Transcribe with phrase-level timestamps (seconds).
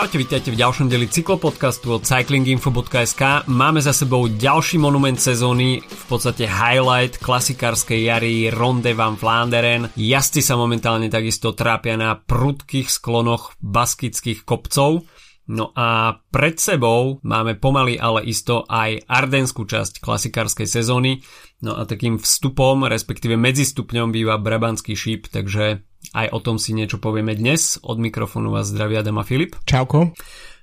[0.00, 3.44] Čaute, vítajte v ďalšom deli cyklopodcastu od cyclinginfo.sk.
[3.52, 9.92] Máme za sebou ďalší monument sezóny, v podstate highlight klasikárskej jary Ronde van Flanderen.
[9.92, 15.04] Jazdci sa momentálne takisto trápia na prudkých sklonoch baskických kopcov.
[15.52, 21.20] No a pred sebou máme pomaly ale isto aj ardenskú časť klasikárskej sezóny.
[21.60, 25.84] No a takým vstupom, respektíve medzistupňom býva Brabantský šíp, takže
[26.16, 27.78] aj o tom si niečo povieme dnes.
[27.84, 29.56] Od mikrofónu vás zdraví Adam a Filip.
[29.68, 30.16] Čauko.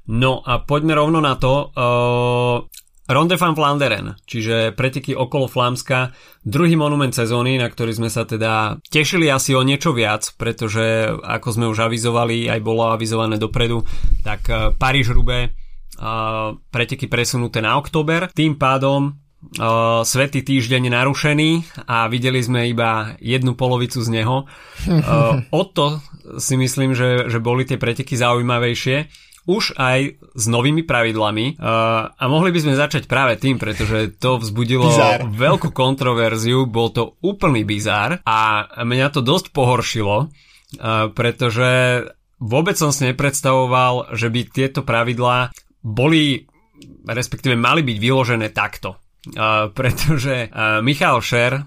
[0.08, 1.72] No a poďme rovno na to.
[1.76, 2.63] Uh,
[3.08, 6.12] Ronde van Flanderen, čiže preteky okolo Flámska,
[6.44, 11.48] druhý monument sezóny, na ktorý sme sa teda tešili asi o niečo viac, pretože ako
[11.55, 13.88] sme už avizovali, aj bolo avizované dopredu,
[14.27, 18.27] tak uh, Paríž-Rube uh, preteky presunuté na október.
[18.35, 19.16] Tým pádom
[19.55, 24.45] uh, Svetý týždeň narušený a videli sme iba jednu polovicu z neho.
[24.87, 26.04] Uh, o to
[26.37, 32.23] si myslím, že, že boli tie preteky zaujímavejšie už aj s novými pravidlami uh, a
[32.27, 35.23] mohli by sme začať práve tým, pretože to vzbudilo bizár.
[35.23, 40.27] veľkú kontroverziu, bol to úplný bizár a mňa to dosť pohoršilo, uh,
[41.15, 42.04] pretože
[42.43, 46.43] vôbec som si nepredstavoval, že by tieto pravidlá boli
[47.07, 49.07] respektíve mali byť vyložené takto
[49.73, 50.51] pretože
[50.84, 51.63] Michal Šer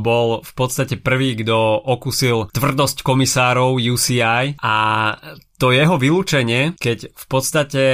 [0.00, 4.76] bol v podstate prvý, kto okusil tvrdosť komisárov UCI a
[5.60, 7.84] to jeho vylúčenie, keď v podstate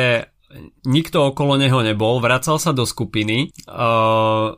[0.87, 3.51] nikto okolo neho nebol, vracal sa do skupiny,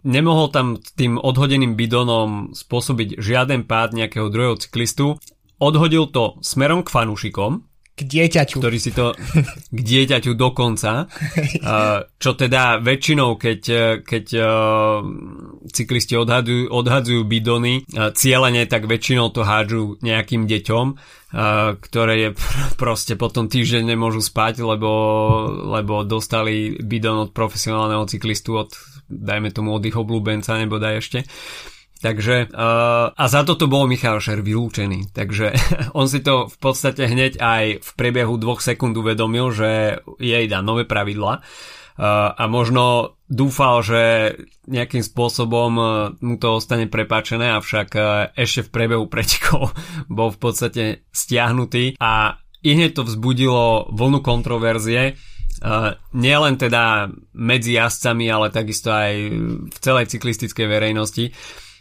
[0.04, 5.16] nemohol tam tým odhodeným bidonom spôsobiť žiaden pád nejakého druhého cyklistu,
[5.56, 7.64] odhodil to smerom k fanúšikom,
[8.00, 8.56] k dieťaťu.
[8.56, 9.12] Ktorý si to
[9.76, 11.04] k dieťaťu dokonca.
[12.16, 13.60] čo teda väčšinou, keď,
[14.00, 14.24] keď
[15.68, 20.86] cyklisti odhadujú, odhadzujú bidony cieľene, tak väčšinou to hádžu nejakým deťom,
[21.78, 22.30] ktoré je
[22.80, 24.90] proste potom týždeň nemôžu spať, lebo,
[25.78, 28.72] lebo dostali bidon od profesionálneho cyklistu, od
[29.10, 31.18] dajme tomu od ich oblúbenca, nebo daj ešte.
[32.00, 35.12] Takže uh, a za toto bol Michal Šer vylúčený.
[35.12, 35.52] Takže
[36.00, 40.64] on si to v podstate hneď aj v priebehu dvoch sekúnd uvedomil, že jej dá
[40.64, 41.44] nové pravidla.
[42.00, 44.02] Uh, a možno dúfal, že
[44.64, 45.88] nejakým spôsobom uh,
[46.24, 47.88] mu to ostane prepáčené, avšak
[48.32, 49.76] ešte v priebehu pretekov
[50.08, 55.16] bol v podstate stiahnutý a i hneď to vzbudilo vlnu kontroverzie.
[56.12, 59.12] Nielen teda medzi jazdcami, ale takisto aj
[59.64, 61.32] v celej cyklistickej verejnosti.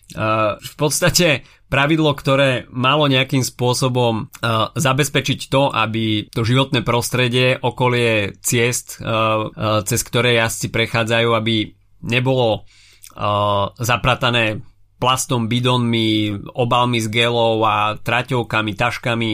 [0.10, 7.62] Uh, v podstate pravidlo, ktoré malo nejakým spôsobom uh, zabezpečiť to, aby to životné prostredie,
[7.62, 12.66] okolie ciest, uh, uh, cez ktoré jazdci prechádzajú, aby nebolo
[13.14, 14.66] uh, zapratané
[15.00, 19.32] plastom, bidonmi, obalmi s gelov a traťovkami, taškami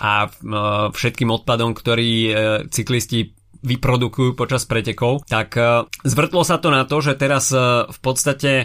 [0.00, 2.34] a uh, všetkým odpadom, ktorý uh,
[2.72, 7.98] cyklisti vyprodukujú počas pretekov, tak e, zvrtlo sa to na to, že teraz e, v
[8.04, 8.64] podstate e,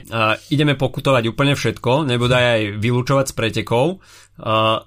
[0.52, 3.88] ideme pokutovať úplne všetko, nebodaj aj vylúčovať z pretekov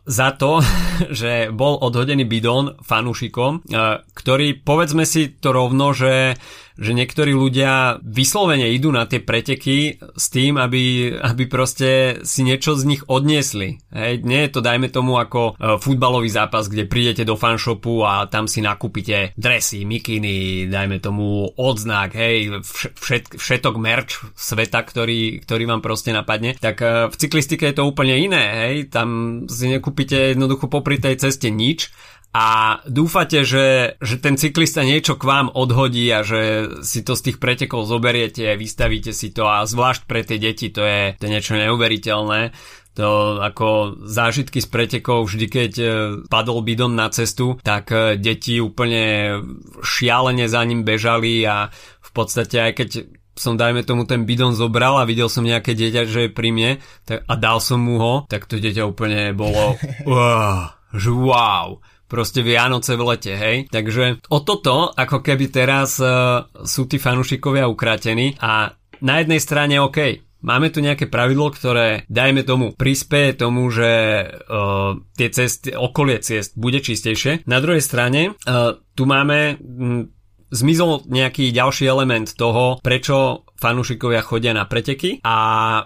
[0.08, 0.64] za to,
[1.20, 3.68] že bol odhodený bidon fanúšikom,
[4.16, 6.40] ktorý povedzme si to rovno, že
[6.78, 12.76] že niektorí ľudia vyslovene idú na tie preteky s tým, aby, aby proste si niečo
[12.76, 13.82] z nich odniesli.
[13.92, 18.26] Hej, nie je to dajme tomu ako uh, futbalový zápas, kde prídete do fanshopu a
[18.28, 25.64] tam si nakúpite dresy, mikiny, dajme tomu odznak, hej, všet, všetok merch sveta, ktorý, ktorý
[25.68, 26.56] vám proste napadne.
[26.56, 29.08] Tak uh, v cyklistike je to úplne iné, hej, tam
[29.48, 31.92] si nekúpite jednoducho popri tej ceste nič
[32.32, 37.28] a dúfate, že, že ten cyklista niečo k vám odhodí a že si to z
[37.28, 41.32] tých pretekov zoberiete, vystavíte si to a zvlášť pre tie deti to je, to je
[41.32, 42.56] niečo neuveriteľné.
[42.92, 45.86] To ako zážitky z pretekov, vždy keď e,
[46.28, 49.36] padol bidon na cestu, tak e, deti úplne
[49.80, 52.88] šialene za ním bežali a v podstate aj keď
[53.32, 56.70] som dajme tomu ten bidon zobral a videl som nejaké dieťa, že je pri mne
[57.08, 59.76] tak, a dal som mu ho, tak to dieťa úplne bolo
[60.08, 61.80] wow, wow
[62.12, 63.56] proste Vianoce v lete, hej.
[63.72, 69.80] Takže o toto, ako keby teraz uh, sú tí fanúšikovia ukratení a na jednej strane
[69.80, 76.18] OK, Máme tu nejaké pravidlo, ktoré, dajme tomu, prispieje tomu, že uh, tie cesty, okolie
[76.18, 77.46] ciest bude čistejšie.
[77.46, 80.10] Na druhej strane, uh, tu máme m,
[80.50, 85.36] zmizol nejaký ďalší element toho, prečo fanúšikovia chodia na preteky a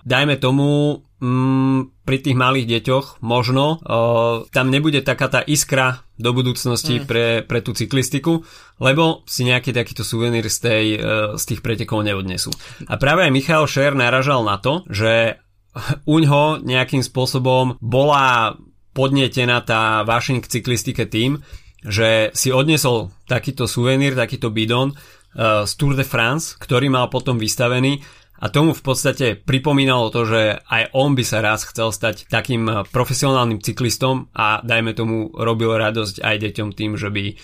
[0.03, 6.33] dajme tomu mm, pri tých malých deťoch možno uh, tam nebude taká tá iskra do
[6.33, 7.05] budúcnosti mm.
[7.09, 8.45] pre, pre tú cyklistiku,
[8.81, 11.03] lebo si nejaký takýto suvenír z, tej, uh,
[11.37, 12.53] z tých pretekov neodnesú.
[12.89, 15.41] A práve aj Michal Šer naražal na to, že
[16.17, 18.57] uňho nejakým spôsobom bola
[18.97, 21.45] podnietená tá vášeň k cyklistike tým,
[21.85, 27.37] že si odnesol takýto suvenír, takýto bidon uh, z Tour de France, ktorý mal potom
[27.37, 28.01] vystavený
[28.37, 32.69] a tomu v podstate pripomínalo to, že aj on by sa raz chcel stať takým
[32.69, 37.37] uh, profesionálnym cyklistom a dajme tomu robil radosť aj deťom tým, že by uh,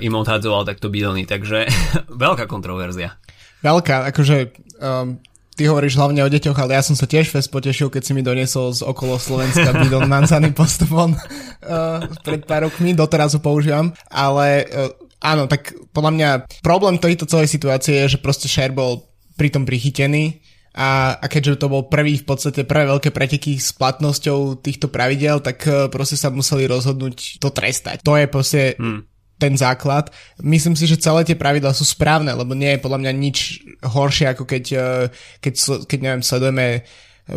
[0.00, 1.28] im odhadzoval takto bidony.
[1.28, 1.68] Takže
[2.24, 3.20] veľká kontroverzia.
[3.60, 4.36] Veľká, akože
[4.80, 5.20] um,
[5.52, 8.24] ty hovoríš hlavne o deťoch, ale ja som sa tiež fest potešil, keď si mi
[8.24, 14.64] doniesol z okolo Slovenska bidon Manzany Postupon uh, pred pár rokmi, doteraz ho používam, ale
[14.64, 14.88] uh,
[15.20, 16.28] áno, tak podľa mňa
[16.64, 19.09] problém tejto celej situácie je, že proste Share bol
[19.40, 20.44] pritom prichytený
[20.76, 25.40] a, a keďže to bol prvý v podstate prvé veľké preteky s platnosťou týchto pravidel,
[25.40, 28.04] tak uh, proste sa museli rozhodnúť to trestať.
[28.04, 29.10] To je proste hmm
[29.40, 30.12] ten základ.
[30.44, 33.38] Myslím si, že celé tie pravidlá sú správne, lebo nie je podľa mňa nič
[33.80, 35.08] horšie, ako keď, eh,
[35.40, 35.52] keď,
[35.88, 36.84] keď neviem, sledujeme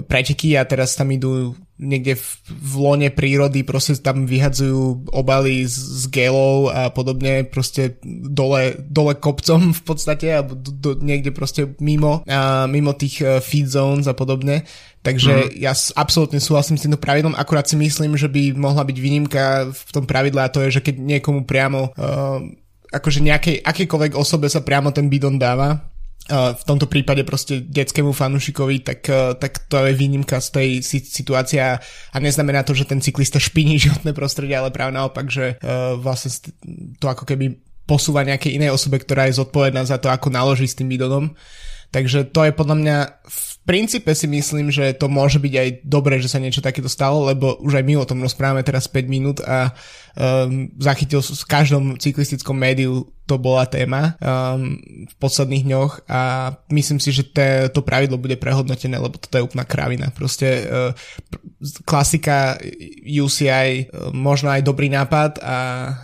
[0.07, 5.75] preteky a teraz tam idú niekde v, v lone prírody, proste tam vyhadzujú obaly z,
[5.75, 11.75] z gelov a podobne, proste dole, dole kopcom v podstate, alebo do, do, niekde proste
[11.83, 14.63] mimo, a mimo tých uh, feed zones a podobne.
[15.03, 15.59] Takže mm.
[15.59, 19.91] ja absolútne súhlasím s týmto pravidlom, akurát si myslím, že by mohla byť výnimka v
[19.91, 22.39] tom pravidle a to je, že keď niekomu priamo uh,
[22.93, 25.92] akože nejakej, akejkoľvek osobe sa priamo ten bidon dáva,
[26.31, 30.69] v tomto prípade proste detskému fanúšikovi, tak, uh, tak to je výnimka z tej
[31.03, 31.79] situácie a
[32.15, 36.31] neznamená to, že ten cyklista špiní životné prostredie, ale práve naopak, že uh, vlastne
[36.95, 40.79] to ako keby posúva nejakej inej osobe, ktorá je zodpovedná za to, ako naloží s
[40.79, 41.35] tým bidonom.
[41.91, 42.97] Takže to je podľa mňa
[43.27, 47.27] v princípe si myslím, že to môže byť aj dobré, že sa niečo takéto stalo,
[47.27, 49.71] lebo už aj my o tom rozprávame teraz 5 minút a
[50.17, 54.75] um, zachytil v každom cyklistickom médiu to bola téma um,
[55.07, 59.47] v posledných dňoch a myslím si, že te, to pravidlo bude prehodnotené, lebo toto je
[59.47, 60.11] úplná kravina.
[60.11, 60.91] Proste uh,
[61.87, 62.59] klasika
[63.07, 65.57] UCI uh, možno aj dobrý nápad, a,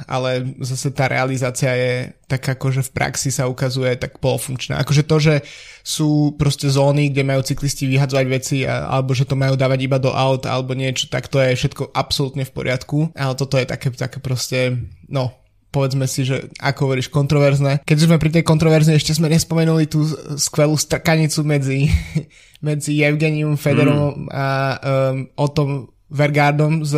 [0.07, 1.93] ale zase tá realizácia je
[2.29, 4.77] tak akože v praxi sa ukazuje tak polofunkčná.
[4.85, 5.35] Akože to, že
[5.81, 9.97] sú proste zóny, kde majú cyklisti vyhadzovať veci a, alebo že to majú dávať iba
[9.97, 13.89] do aut alebo niečo, tak to je všetko absolútne v poriadku, ale toto je také,
[13.99, 14.79] také proste,
[15.11, 15.35] no,
[15.69, 17.85] povedzme si, že ako hovoríš, kontroverzné.
[17.85, 20.01] Keď sme pri tej kontroverznej, ešte sme nespomenuli tú
[20.37, 21.89] skvelú strkanicu medzi,
[22.67, 24.29] medzi Evgenium Federom mm.
[24.33, 24.45] a
[24.77, 25.69] um, o tom
[26.09, 26.97] Vergardom z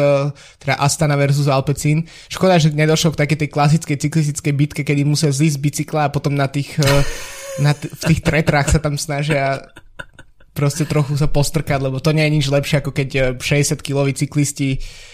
[0.55, 2.07] teda Astana versus Alpecin.
[2.31, 6.13] Škoda, že nedošlo k takej tej klasickej cyklistickej bitke, kedy musia zísť z bicykla a
[6.13, 7.03] potom na tých uh,
[7.65, 9.67] na t- v tých tretrách sa tam snažia
[10.55, 14.69] proste trochu sa postrkať, lebo to nie je nič lepšie, ako keď 60-kiloví eh, cyklisti
[14.79, 15.10] uh,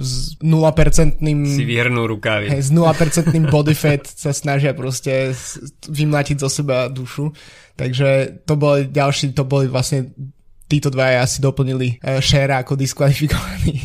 [0.00, 2.48] s 0% si vyhrnú rukávy.
[2.48, 5.36] Hej, s 0% body fat sa snažia proste
[5.84, 7.28] vymlátiť zo seba dušu.
[7.76, 10.12] Takže to boli ďalší, to boli vlastne
[10.70, 13.76] títo dvaja asi doplnili uh, share ako diskvalifikovaní.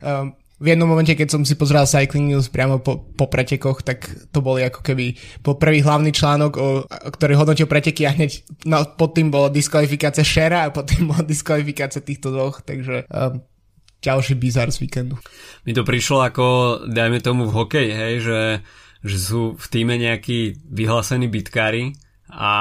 [0.00, 4.04] Um, v jednom momente, keď som si pozrel Cycling News priamo po, po pretekoch, tak
[4.28, 8.84] to boli ako keby po prvý hlavný článok, o, ktorý hodnotil preteky a hneď no,
[8.92, 13.40] pod tým bola diskvalifikácia Shera a pod tým bola diskvalifikácia týchto dvoch, takže um,
[14.00, 15.20] ďalší bizar z víkendu.
[15.68, 16.44] Mi to prišlo ako,
[16.88, 18.40] dajme tomu v hokeji, hej, že,
[19.04, 21.92] že sú v týme nejakí vyhlásení bitkári
[22.30, 22.52] a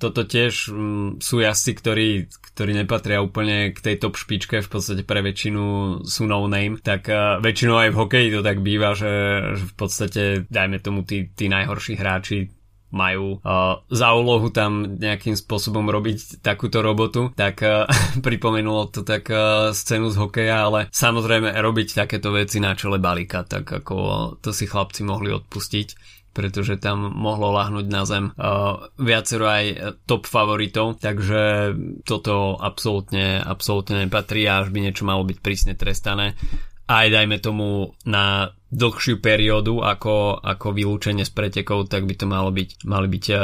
[0.00, 2.08] toto tiež um, sú jazdci, ktorí,
[2.56, 5.64] ktorí nepatria úplne k tej top špičke, v podstate pre väčšinu
[6.08, 9.12] sú no name, tak uh, väčšinou aj v hokeji to tak býva, že,
[9.60, 12.48] že v podstate, dajme tomu, tí, tí najhorší hráči
[12.94, 17.90] majú uh, za úlohu tam nejakým spôsobom robiť takúto robotu, tak uh,
[18.26, 23.42] pripomenulo to tak uh, scénu z hokeja, ale samozrejme robiť takéto veci na čele balíka,
[23.42, 23.96] tak ako
[24.38, 29.64] to si chlapci mohli odpustiť pretože tam mohlo lahnúť na zem uh, viacero aj
[30.02, 31.72] top favoritov, takže
[32.02, 36.34] toto absolútne, absolútne nepatrí a až by niečo malo byť prísne trestané
[36.84, 42.50] aj dajme tomu na dlhšiu periódu ako, ako vylúčenie z pretekov, tak by to malo
[42.50, 43.38] byť, mali byť uh,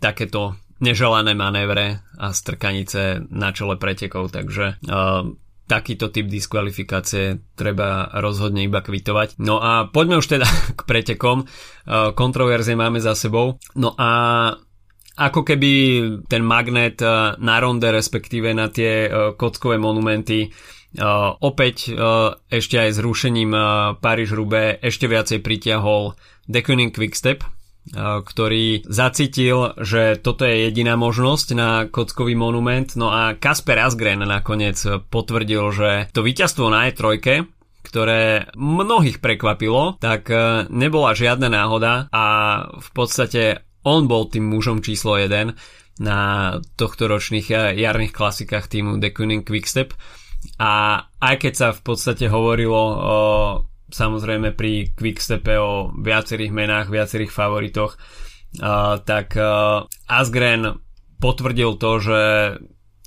[0.00, 5.22] takéto neželané manévre a strkanice na čele pretekov, takže uh,
[5.68, 9.36] takýto typ diskvalifikácie treba rozhodne iba kvitovať.
[9.36, 10.48] No a poďme už teda
[10.78, 11.44] k pretekom.
[12.16, 13.60] Kontroverzie máme za sebou.
[13.76, 14.10] No a
[15.18, 15.70] ako keby
[16.30, 17.04] ten magnet
[17.36, 20.77] na ronde, respektíve na tie kockové monumenty Uh,
[21.38, 23.64] opäť uh, ešte aj zrušením uh,
[24.02, 27.44] Paríž-Roubaix ešte viacej pritiahol Deceuninck Quickstep,
[27.96, 32.88] ktorý zacítil, že toto je jediná možnosť na kockový monument.
[33.00, 34.76] No a Kasper Asgren nakoniec
[35.08, 37.48] potvrdil, že to víťazstvo na E3,
[37.84, 40.28] ktoré mnohých prekvapilo, tak
[40.68, 42.24] nebola žiadna náhoda a
[42.76, 45.56] v podstate on bol tým mužom číslo 1
[46.04, 46.20] na
[46.76, 49.96] tohto ročných jarných klasikách týmu The Kuning Quickstep
[50.56, 53.18] a aj keď sa v podstate hovorilo o
[53.88, 60.80] samozrejme pri Quickstepe o viacerých menách, viacerých favoritoch, uh, tak uh, Asgren
[61.18, 62.20] potvrdil to, že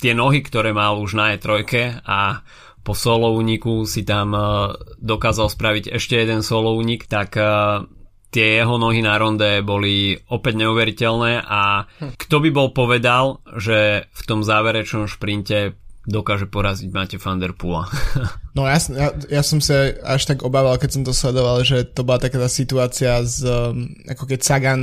[0.01, 1.61] tie nohy, ktoré mal už na E3
[2.01, 2.41] a
[2.81, 7.85] po solo úniku si tam uh, dokázal spraviť ešte jeden solo únik, tak uh,
[8.33, 11.85] tie jeho nohy na ronde boli opäť neuveriteľné a
[12.17, 15.77] kto by bol povedal, že v tom záverečnom šprinte
[16.07, 17.85] dokáže poraziť Mate van der Poola.
[18.57, 22.01] no ja, ja, ja som sa až tak obával, keď som to sledoval, že to
[22.01, 24.81] bola taká tá situácia z, um, ako keď Sagan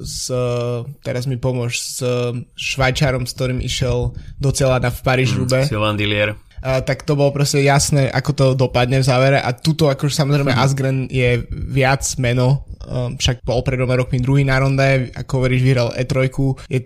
[0.00, 0.32] s,
[1.04, 2.00] teraz mi pomôž, s
[2.56, 6.32] Švajčárom, s ktorým išiel do cieľa na v paríž rube Mm, Sylvain Dillier.
[6.62, 10.54] Uh, tak to bolo proste jasné, ako to dopadne v závere a tuto akože samozrejme
[10.54, 10.60] Mhm.
[10.62, 15.62] Asgren je viac meno, um, však bol pred dvoma rokmi druhý na ronde, ako hovoríš,
[15.62, 16.30] vyhral E3,
[16.70, 16.80] je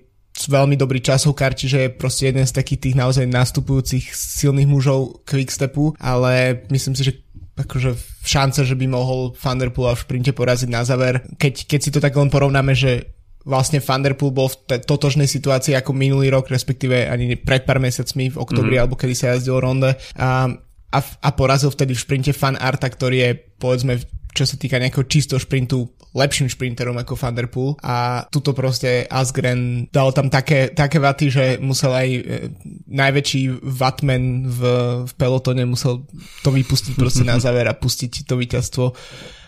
[0.44, 5.96] veľmi dobrý časovkár, čiže je proste jeden z takých tých naozaj nastupujúcich silných mužov Quickstepu,
[5.96, 7.12] ale myslím si, že
[7.56, 11.24] akože šance, že by mohol Thunderpool v šprinte poraziť na záver.
[11.40, 13.16] Keď, keď si to tak len porovnáme, že
[13.48, 18.34] vlastne Thunderpool bol v t- totožnej situácii ako minulý rok, respektíve ani pred pár mesiacmi
[18.34, 18.80] v oktobri, mm.
[18.84, 20.52] alebo kedy sa jazdil ronde a,
[20.92, 24.02] a, a porazil vtedy v šprinte Fan Arta, ktorý je povedzme
[24.36, 30.12] čo sa týka nejakého čistého šprintu lepším šprinterom ako Thunderpool a tuto proste Asgren dal
[30.12, 32.20] tam také, také vaty, že musel aj e,
[32.88, 34.60] najväčší vatman v,
[35.08, 36.04] v pelotone musel
[36.44, 38.84] to vypustiť proste na záver a pustiť to víťazstvo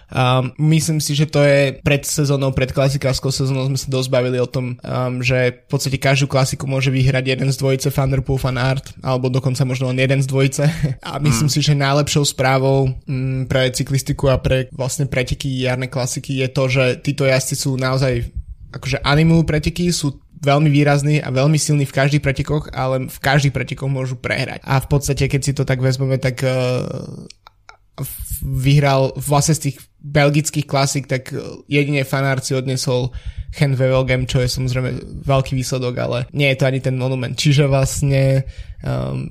[0.08, 4.40] Um, myslím si, že to je pred sezónou, pred klasikárskou sezónou sme sa dosť bavili
[4.40, 8.56] o tom, um, že v podstate každú klasiku môže vyhrať jeden z dvojice Thunderpool Fan
[8.56, 10.64] Art, alebo dokonca možno len jeden z dvojice.
[11.08, 11.54] A myslím mm.
[11.54, 16.64] si, že najlepšou správou um, pre cyklistiku a pre vlastne preteky jarné klasiky je to,
[16.72, 18.24] že títo jazdci sú naozaj
[18.72, 23.54] akože animujú preteky, sú veľmi výrazný a veľmi silný v každých pretekoch, ale v každých
[23.54, 24.62] pretekoch môžu prehrať.
[24.62, 26.86] A v podstate, keď si to tak vezmeme, tak uh,
[28.42, 31.34] vyhral vlastne z tých belgických klasík, tak
[31.66, 33.10] jedine fanár si odnesol
[33.56, 37.34] Hen Wevelgem, čo je samozrejme veľký výsledok, ale nie je to ani ten monument.
[37.34, 38.44] Čiže vlastne
[38.84, 39.26] um,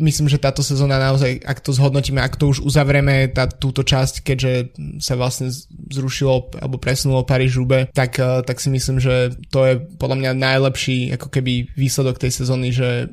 [0.00, 4.24] myslím, že táto sezóna naozaj, ak to zhodnotíme, ak to už uzavrieme, tá, túto časť,
[4.24, 4.52] keďže
[4.98, 5.52] sa vlastne
[5.92, 11.12] zrušilo alebo presunulo paríž rube tak, tak si myslím, že to je podľa mňa najlepší
[11.14, 13.12] ako keby výsledok tej sezóny, že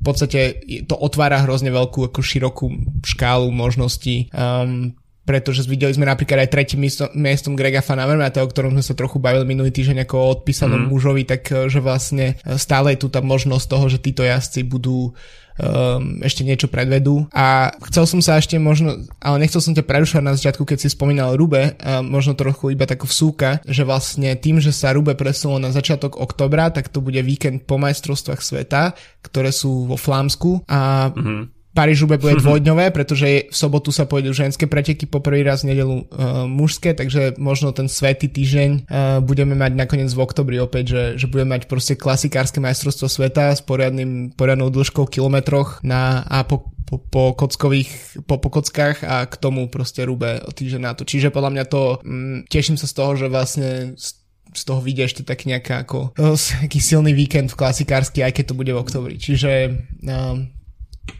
[0.00, 2.66] v podstate to otvára hrozne veľkú ako širokú
[3.04, 4.32] škálu možností.
[4.32, 4.96] Um,
[5.30, 8.98] pretože videli sme napríklad aj tretím miestom, miestom Grega Van Avermaeta, o ktorom sme sa
[8.98, 10.88] trochu bavili minulý týždeň ako o odpísanom mm.
[10.90, 16.18] mužovi, tak že vlastne stále je tu tá možnosť toho, že títo jazdci budú um,
[16.18, 17.30] ešte niečo predvedú.
[17.30, 20.88] A chcel som sa ešte možno, ale nechcel som ťa prerušovať na začiatku, keď si
[20.90, 25.62] spomínal Rube, a možno trochu iba takú vsúka, že vlastne tým, že sa Rube presunulo
[25.62, 31.12] na začiatok oktobra, tak to bude víkend po majstrovstvách sveta, ktoré sú vo Flámsku a
[31.14, 35.74] mm-hmm paríž bude dvojdňové, pretože v sobotu sa pôjdu ženské preteky, po prvý raz v
[35.74, 40.84] nedelu uh, mužské, takže možno ten svetý týždeň uh, budeme mať nakoniec v oktobri opäť,
[40.94, 46.42] že, že budeme mať proste klasikárske majstrovstvo sveta s poriadnym, poriadnou dĺžkou kilometroch na, a
[46.42, 50.92] po, po, po kockových, po, po kockách a k tomu proste rúbe o týždeň na
[50.98, 51.06] to.
[51.06, 53.94] Čiže podľa mňa to, mm, teším sa z toho, že vlastne
[54.50, 58.58] z toho vidia ešte tak nejaká ako taký silný víkend v klasikársky, aj keď to
[58.58, 59.14] bude v oktobri.
[59.14, 59.50] Čiže
[60.02, 60.50] um,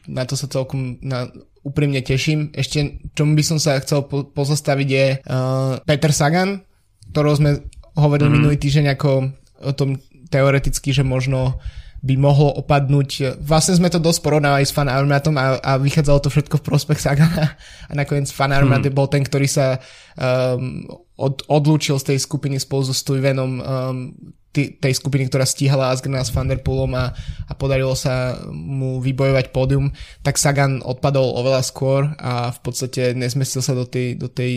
[0.06, 1.28] na to sa celkom na,
[1.62, 2.52] úprimne teším.
[2.56, 6.64] Ešte, čomu by som sa chcel po, pozastaviť je uh, Peter Sagan,
[7.12, 7.50] ktorého sme
[7.98, 8.34] hovorili mm.
[8.34, 9.10] minulý týždeň ako
[9.60, 11.60] o tom teoreticky, že možno
[12.00, 13.36] by mohlo opadnúť.
[13.44, 16.96] Vlastne sme to dosť porovnávali s Fan Armatom a, a vychádzalo to všetko v prospech
[16.96, 17.60] Sagana
[17.90, 18.96] a nakoniec Fan Armat mm.
[18.96, 19.76] bol ten, ktorý sa
[20.16, 20.88] um,
[21.20, 23.96] od, odlúčil z tej skupiny spolu so Stuyvenom um,
[24.52, 27.14] tej skupiny, ktorá stíhala Asgrena s Vanderpoolom a,
[27.46, 29.94] a podarilo sa mu vybojovať pódium,
[30.26, 34.54] tak Sagan odpadol oveľa skôr a v podstate nezmestil sa do, tej, do, tej,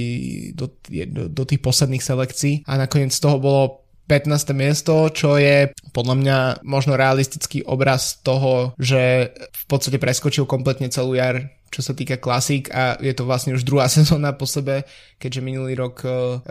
[0.57, 4.51] do, do, do tých posledných selekcií a nakoniec z toho bolo 15.
[4.51, 11.15] miesto, čo je podľa mňa možno realistický obraz toho, že v podstate preskočil kompletne celú
[11.15, 14.83] jar, čo sa týka klasík a je to vlastne už druhá sezóna po sebe,
[15.21, 16.41] keďže minulý rok uh,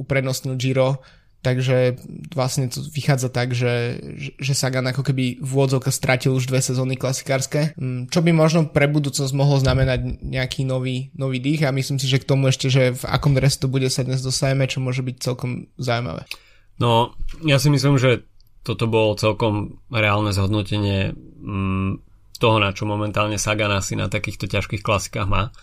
[0.00, 1.96] uprednostnil Giro Takže
[2.36, 3.96] vlastne to vychádza tak, že,
[4.36, 8.68] že Sagan ako keby v úvodzovka stratil už dve sezóny klasikárske, mm, čo by možno
[8.68, 12.68] pre budúcnosť mohlo znamenať nejaký nový, nový dých a myslím si, že k tomu ešte,
[12.68, 16.28] že v akom drese to bude sa dnes dosajeme, čo môže byť celkom zaujímavé.
[16.76, 18.28] No, ja si myslím, že
[18.60, 22.04] toto bolo celkom reálne zhodnotenie mm,
[22.36, 25.56] toho, na čo momentálne Sagan asi na takýchto ťažkých klasikách má.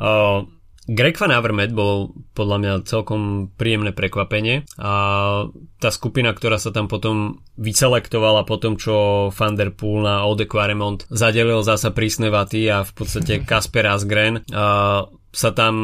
[0.00, 0.48] Uh,
[0.90, 4.92] Greg Van Avermaet bol podľa mňa celkom príjemné prekvapenie a
[5.78, 10.50] tá skupina, ktorá sa tam potom vyselektovala po tom, čo Van Der Poel na Ode
[10.50, 14.42] Quaremont zadelil zasa prísne vaty a v podstate Kasper Asgren
[15.32, 15.74] sa tam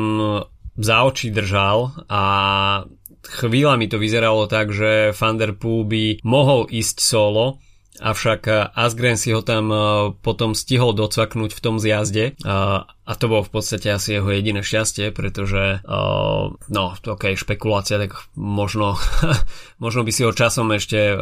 [0.79, 2.23] za oči držal a
[3.23, 7.63] chvíľami to vyzeralo tak, že Van Der Poel by mohol ísť solo,
[8.01, 9.81] avšak eh, Asgren si ho tam eh,
[10.23, 12.35] potom stihol docvaknúť v tom zjazde.
[12.35, 15.81] Eh, a to bolo v podstate asi jeho jediné šťastie, pretože
[16.69, 19.01] no, ok, špekulácia, tak možno,
[19.83, 21.17] možno by si ho časom ešte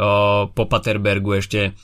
[0.51, 1.79] po Paterbergu ešte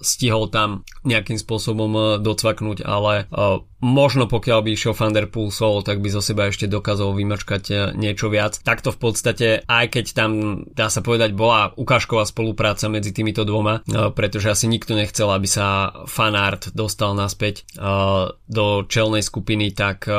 [0.00, 5.98] stihol tam nejakým spôsobom uh, docvaknúť, ale uh, možno pokiaľ by išiel Van der tak
[6.04, 8.60] by zo seba ešte dokázal vymačkať uh, niečo viac.
[8.60, 10.30] Takto v podstate, aj keď tam,
[10.72, 13.80] dá sa povedať, bola ukážková spolupráca medzi týmito dvoma,
[14.14, 17.64] pretože asi nikto nechcel, aby sa fanart dostal naspäť
[18.48, 20.10] do čelnej skupiny, tak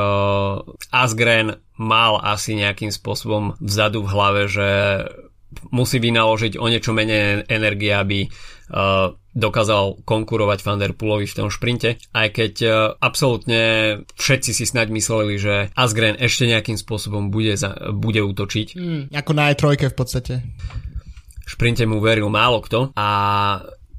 [0.89, 4.69] Asgren mal asi nejakým spôsobom vzadu v hlave, že
[5.73, 8.29] musí vynaložiť o niečo menej energie, aby
[9.29, 13.61] dokázal konkurovať Van Der Poolovi v tom šprinte, aj keď uh, absolútne
[14.17, 18.67] všetci si snáď mysleli, že Asgren ešte nejakým spôsobom bude, za, bude útočiť.
[18.75, 20.33] Mm, ako na E3 v podstate.
[21.45, 23.07] V šprinte mu veril málo kto a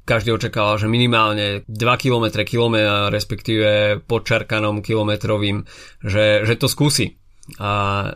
[0.03, 2.75] každý očakával, že minimálne 2 km, km,
[3.11, 5.63] respektíve podčarkanom kilometrovým,
[6.03, 7.21] že, že to skúsi
[7.59, 7.71] a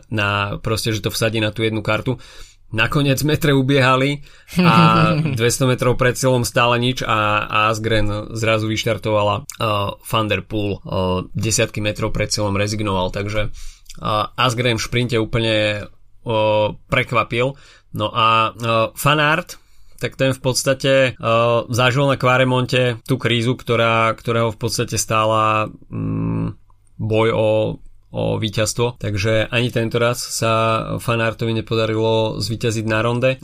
[0.08, 2.16] na, proste, že to vsadí na tú jednu kartu.
[2.74, 4.26] Nakoniec metre ubiehali
[4.58, 4.74] a
[5.38, 11.22] 200 metrov pred cieľom stále nič a, Asgren zrazu vyštartovala uh, Van der Poel uh,
[11.30, 15.86] desiatky metrov pred cieľom rezignoval, takže uh, Asgren v šprinte úplne
[16.26, 17.54] uh, prekvapil.
[17.94, 19.62] No a uh, Fanart,
[20.02, 25.00] tak ten v podstate uh, zažil na Kvaremonte tú krízu, ktorá, ktorá ho v podstate
[25.00, 26.58] stála um,
[27.00, 27.48] boj o
[28.16, 30.52] o víťazstvo, takže ani tento raz sa
[30.96, 33.36] Fanartovi nepodarilo zvíťaziť na ronde.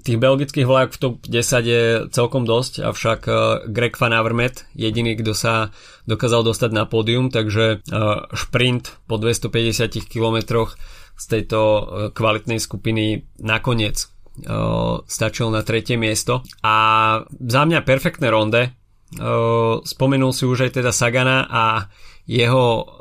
[0.00, 3.32] Tých belgických vlajok v top 10 je celkom dosť, avšak e,
[3.68, 5.68] Greg Van Avermaet jediný, kto sa
[6.08, 7.98] dokázal dostať na pódium, takže e,
[8.32, 10.64] šprint po 250 km
[11.20, 11.82] z tejto e,
[12.16, 14.08] kvalitnej skupiny nakoniec
[15.04, 16.40] stačil na tretie miesto.
[16.64, 16.76] A
[17.28, 18.72] za mňa perfektné ronde.
[19.84, 21.92] Spomenul si už aj teda Sagana a
[22.24, 22.99] jeho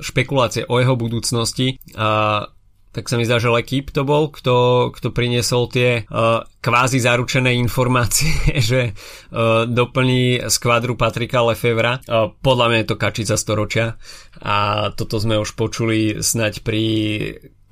[0.00, 2.46] špekulácie o jeho budúcnosti a
[2.92, 7.56] tak sa mi zdá, že Lekip to bol, kto, kto priniesol tie uh, kvázi zaručené
[7.56, 8.36] informácie,
[8.68, 12.04] že uh, doplní skvadru Patrika Lefevra.
[12.04, 13.96] Uh, podľa mňa je to kačica storočia
[14.44, 16.84] a toto sme už počuli snať pri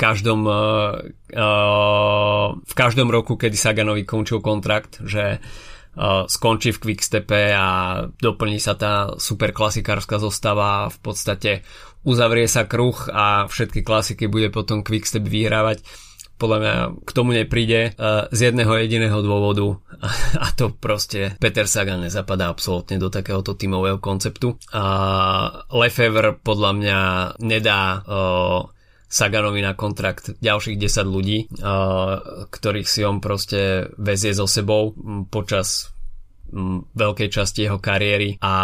[0.01, 1.05] každom uh,
[1.37, 5.70] uh, v každom roku, kedy Saganovi končil kontrakt, že uh,
[6.27, 7.69] skončí v Quickstepe a
[8.09, 10.89] doplní sa tá super klasikárska zostava.
[10.89, 11.61] V podstate
[12.09, 15.85] uzavrie sa kruh a všetky klasiky bude potom Quickstep vyhrávať.
[16.41, 17.93] Podľa mňa k tomu nepríde
[18.33, 19.77] z jedného jediného dôvodu.
[20.45, 24.57] A to proste Peter Sagan nezapadá absolútne do takéhoto tímového konceptu.
[24.73, 24.85] A
[25.69, 26.99] Lefevre podľa mňa
[27.45, 28.01] nedá
[29.11, 31.51] Saganovi na kontrakt ďalších 10 ľudí,
[32.47, 34.95] ktorých si on proste vezie so sebou
[35.27, 35.91] počas
[36.95, 38.55] veľkej časti jeho kariéry a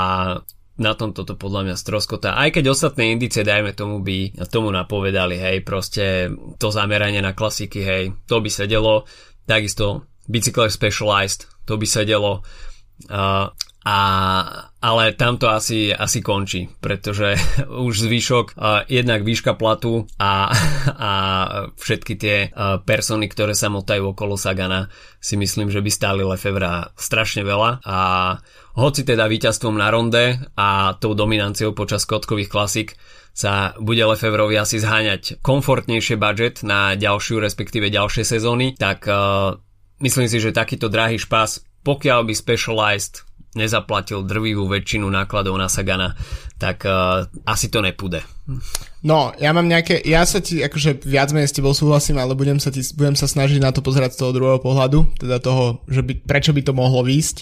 [0.77, 2.37] na tomto to podľa mňa stroskota.
[2.37, 6.29] Aj keď ostatné indice, dajme tomu, by tomu napovedali, hej, proste
[6.61, 9.09] to zameranie na klasiky, hej, to by sedelo.
[9.49, 12.45] Takisto Bicycle Specialized, to by sedelo.
[13.09, 13.49] Uh,
[13.87, 13.99] a,
[14.83, 17.39] ale tam to asi, asi končí, pretože
[17.87, 20.51] už zvyšok, uh, jednak výška platu a,
[21.09, 21.11] a
[21.79, 24.91] všetky tie uh, persony, ktoré sa motajú okolo Sagana,
[25.23, 27.87] si myslím, že by stáli Lefevra strašne veľa.
[27.87, 27.99] A
[28.75, 32.99] hoci teda víťazstvom na ronde a tou dominanciou počas kotkových klasik
[33.31, 39.55] sa bude Lefevrovi asi zháňať komfortnejšie budget na ďalšiu, respektíve ďalšie sezóny, tak uh,
[40.03, 43.26] myslím si, že takýto drahý špás, pokiaľ by Specialized
[43.57, 46.13] nezaplatil drvivú väčšinu nákladov na Sagana,
[46.61, 48.21] tak uh, asi to nepúde.
[49.03, 52.61] No, ja mám nejaké, ja sa ti, akože viac menej s tebou súhlasím, ale budem
[52.61, 56.05] sa, ti, budem sa snažiť na to pozerať z toho druhého pohľadu, teda toho, že
[56.05, 57.37] by, prečo by to mohlo výjsť.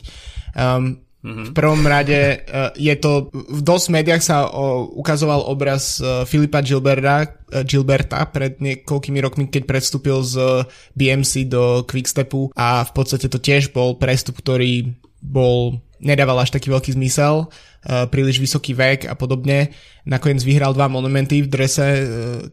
[0.54, 1.46] Um, mm-hmm.
[1.46, 7.42] V prvom rade uh, je to, v dosť médiách sa uh, ukazoval obraz Filipa Gilberta,
[7.68, 13.70] Gilberta pred niekoľkými rokmi, keď predstúpil z BMC do Quickstepu a v podstate to tiež
[13.70, 19.74] bol prestup, ktorý bol nedával až taký veľký zmysel, uh, príliš vysoký vek a podobne.
[20.04, 22.00] Nakoniec vyhral dva monumenty v drese uh,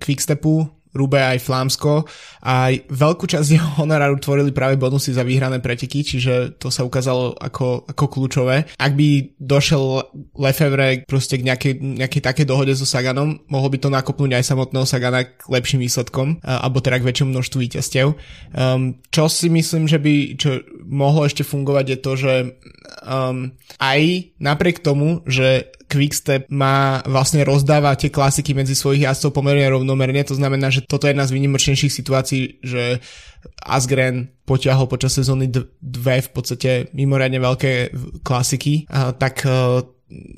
[0.02, 2.04] Quickstepu, Rube aj Flámsko
[2.43, 7.36] a veľkú časť jeho honoráru tvorili práve bonusy za vyhrané preteky, čiže to sa ukázalo
[7.38, 8.67] ako, ako kľúčové.
[8.75, 10.04] Ak by došiel
[10.36, 14.86] Lefevre proste k nejakej, nejakej takej dohode so Saganom, mohol by to nakopnúť aj samotného
[14.88, 18.08] Sagana k lepším výsledkom, alebo teda k väčšiemu množstvu víťazstiev.
[18.51, 22.34] Um, čo si myslím, že by čo mohlo ešte fungovať je to, že
[23.06, 24.01] um, aj
[24.41, 30.39] napriek tomu, že Quickstep má vlastne rozdáva tie klasiky medzi svojich jazdcov pomerne rovnomerne, to
[30.39, 33.04] znamená, že toto je jedna z výnimočnejších situácií, že
[33.60, 35.51] Asgren potiahol počas sezóny
[35.84, 37.71] dve v podstate mimoriadne veľké
[38.23, 38.88] klasiky,
[39.19, 39.84] tak uh,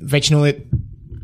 [0.02, 0.54] väčšinou je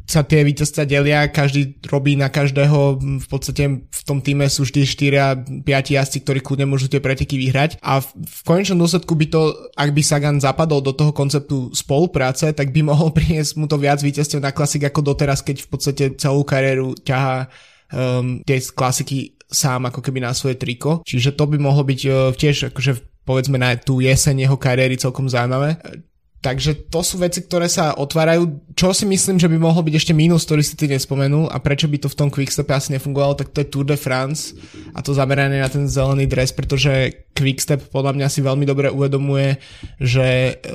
[0.10, 4.82] sa tie víťazstva delia, každý robí na každého, v podstate v tom týme sú vždy
[4.90, 9.14] 4 a 5 jazdci, ktorí kľudne môžu tie preteky vyhrať a v, v konečnom dôsledku
[9.14, 13.70] by to, ak by Sagan zapadol do toho konceptu spolupráce, tak by mohol priniesť mu
[13.70, 17.46] to viac víťazstiev na klasik ako doteraz, keď v podstate celú kariéru ťahá
[17.94, 21.06] um, tie klasiky sám ako keby na svoje triko.
[21.06, 25.30] Čiže to by mohlo byť uh, tiež akože povedzme na tú jeseň jeho kariéry celkom
[25.30, 25.78] zaujímavé.
[26.40, 28.72] Takže to sú veci, ktoré sa otvárajú.
[28.72, 31.92] Čo si myslím, že by mohol byť ešte mínus, ktorý si ty nespomenul a prečo
[31.92, 34.56] by to v tom Quickstepe asi nefungovalo, tak to je Tour de France
[34.96, 39.60] a to zameranie na ten zelený dres, pretože Quickstep podľa mňa si veľmi dobre uvedomuje,
[40.00, 40.74] že e,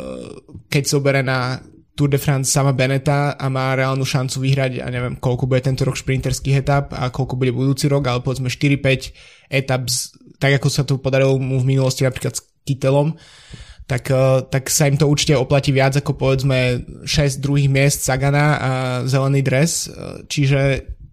[0.69, 1.65] keď sa obere na
[1.97, 5.89] Tour de France sama Beneta a má reálnu šancu vyhrať, a neviem, koľko bude tento
[5.89, 9.89] rok šprinterských etap a koľko bude budúci rok, ale povedzme 4-5 etap,
[10.37, 13.17] tak ako sa to podarilo mu v minulosti napríklad s Kytelom,
[13.85, 18.47] tak, eh, tak sa im to určite oplatí viac ako povedzme 6 druhých miest Sagana
[18.57, 18.71] a
[19.05, 20.61] zelený dres, eh, čiže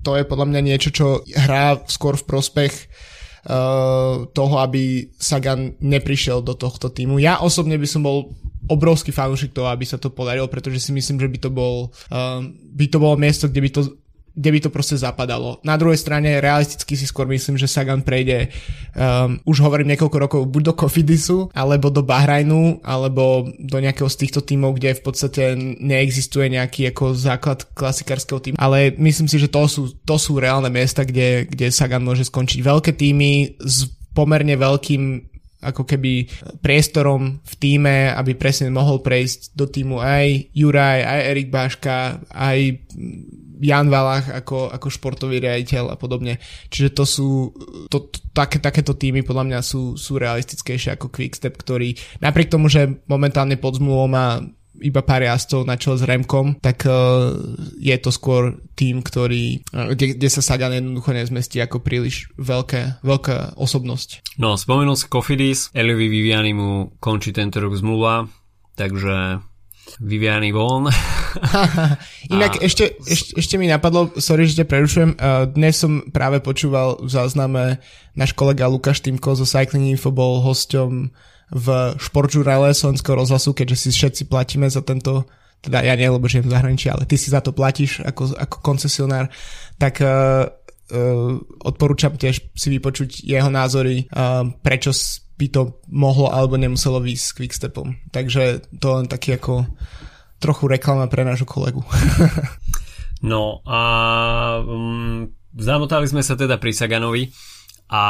[0.02, 6.42] to je podľa mňa niečo, čo hrá skôr v prospech uh, toho, aby Sagan neprišiel
[6.42, 7.22] do tohto týmu.
[7.22, 8.34] Ja osobne by som bol
[8.66, 11.94] obrovský fanúšik toho, aby sa to podarilo, pretože si myslím, že by to bol,
[12.74, 13.82] by to bolo miesto, kde by to
[14.36, 15.60] kde by to proste zapadalo.
[15.67, 18.52] Na druhej strane realisticky si skôr myslím, že Sagan prejde,
[18.96, 24.20] um, už hovorím niekoľko rokov, buď do Kofidisu, alebo do Bahrajnu, alebo do nejakého z
[24.28, 25.44] týchto tímov, kde v podstate
[25.80, 28.56] neexistuje nejaký ako základ klasikárskeho týmu.
[28.60, 32.60] Ale myslím si, že to sú, to sú reálne miesta, kde, kde Sagan môže skončiť.
[32.63, 36.26] Veľké týmy s pomerne veľkým ako keby
[36.60, 42.82] priestorom v týme, aby presne mohol prejsť do týmu aj Juraj, aj Erik Báška, aj
[43.62, 46.41] Jan Valach ako, ako športový riaditeľ a podobne.
[46.74, 47.30] Čiže to sú,
[47.88, 52.67] to, to, také, takéto týmy podľa mňa sú, sú realistickejšie ako Quickstep, ktorý napriek tomu,
[52.67, 54.41] že momentálne pod zmluvou má
[54.82, 57.38] iba pár jazdcov na čo s Remkom, tak uh,
[57.78, 63.06] je to skôr tým, ktorý, uh, kde, kde sa Sagan jednoducho nezmestí ako príliš veľké,
[63.06, 64.41] veľká osobnosť.
[64.41, 68.26] No, spomenul si Kofidis, Eliovi Viviani mu končí tento rok zmluva,
[68.74, 69.45] takže
[70.02, 70.89] Viviani von.
[72.36, 72.65] Inak a...
[72.65, 75.12] ešte, ešte, ešte mi napadlo, sorry, že ťa prerušujem,
[75.54, 77.63] dnes som práve počúval v zázname
[78.17, 81.12] náš kolega Lukáš Týmko zo Cycling Info bol hosťom
[81.52, 81.67] v
[82.00, 85.28] športžurale slovenského rozhlasu, keďže si všetci platíme za tento
[85.62, 88.58] teda ja nie, lebo žijem v zahraničí, ale ty si za to platíš ako, ako
[88.65, 89.30] koncesionár,
[89.78, 94.89] tak uh, uh, odporúčam tiež si vypočuť jeho názory, uh, prečo
[95.41, 97.88] by to mohlo alebo nemuselo výjsť s Quickstepom.
[98.13, 99.65] Takže to len taký ako
[100.38, 101.82] trochu reklama pre nášho kolegu.
[103.32, 103.82] no a
[104.62, 107.34] um, zamotali sme sa teda pri Saganovi
[107.91, 108.04] a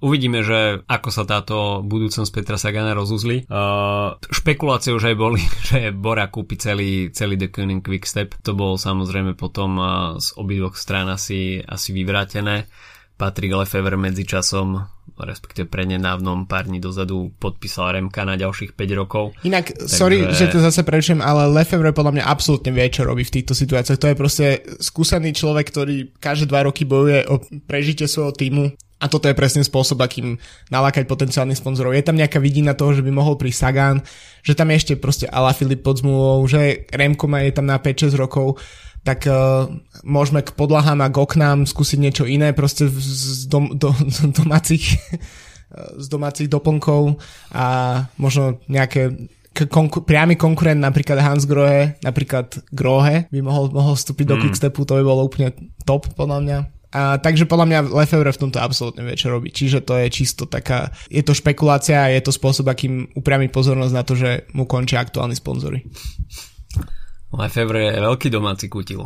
[0.00, 3.44] uvidíme, že ako sa táto budúcnosť Petra Sagana rozuzli.
[3.44, 8.38] Uh, špekulácie už aj boli, že Bora kúpi celý, celý The Koenig Quickstep.
[8.46, 9.88] To bolo samozrejme potom uh,
[10.22, 12.70] z obidvoch strán asi, asi vyvrátené.
[13.18, 19.34] Patrick Lefevre medzičasom respektíve prednedávnom pár dní dozadu podpísal Remka na ďalších 5 rokov.
[19.42, 19.90] Inak, Takže...
[19.90, 23.56] sorry, že to zase prerušujem, ale Lefevre podľa mňa absolútne vie, čo robí v týchto
[23.56, 23.98] situáciách.
[23.98, 24.46] To je proste
[24.78, 28.64] skúsený človek, ktorý každé dva roky bojuje o prežitie svojho týmu.
[28.98, 30.42] A toto je presne spôsob, akým
[30.74, 31.94] nalákať potenciálnych sponzorov.
[31.94, 34.02] Je tam nejaká vidina toho, že by mohol prísť Sagan,
[34.42, 37.78] že tam je ešte proste Ala Filip pod zmluvou, že Remko má je tam na
[37.78, 38.58] 5-6 rokov
[39.08, 39.64] tak uh,
[40.04, 45.00] môžeme k podlahám a k oknám skúsiť niečo iné, proste z, dom, do, do, domácich,
[45.96, 47.16] z domácich doplnkov
[47.48, 47.64] a
[48.20, 49.32] možno nejaké
[49.72, 54.30] konku- priamy konkurent napríklad Hans Grohe, napríklad Grohe by mohol, mohol vstúpiť mm.
[54.30, 55.56] do Quickstepu, to by bolo úplne
[55.88, 56.58] top podľa mňa.
[56.88, 59.52] A, takže podľa mňa Lefebvre v tomto absolútne vie, čo robiť.
[59.52, 63.92] Čiže to je čisto taká, je to špekulácia a je to spôsob, akým upriamiť pozornosť
[63.92, 65.84] na to, že mu končia aktuálni sponzory.
[67.28, 69.04] Lefebvre je veľký domáci kutil.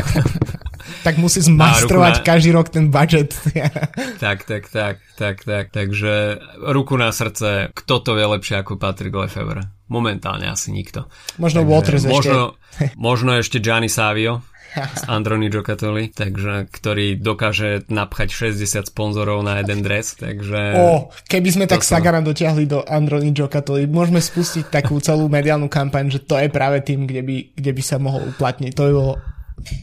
[1.06, 2.24] tak musí zmastrovať na...
[2.24, 3.32] každý rok ten budget.
[4.24, 5.64] tak, tak, tak, tak, tak.
[5.72, 6.36] Takže
[6.68, 9.72] ruku na srdce, kto to vie lepšie ako Patrick Lefebvre?
[9.88, 11.08] Momentálne asi nikto.
[11.40, 12.84] Možno Takže, Waters možno, ešte.
[13.08, 14.44] možno ešte Gianni Savio.
[15.00, 20.78] z Androni Giocattoli, takže, ktorý dokáže napchať 60 sponzorov na jeden dres, takže...
[20.78, 21.98] O, keby sme tak som...
[21.98, 26.82] Sagana dotiahli do Androni Giocattoli, môžeme spustiť takú celú mediálnu kampaň, že to je práve
[26.86, 28.72] tým, kde by, kde by sa mohol uplatniť.
[28.78, 29.14] To by bolo,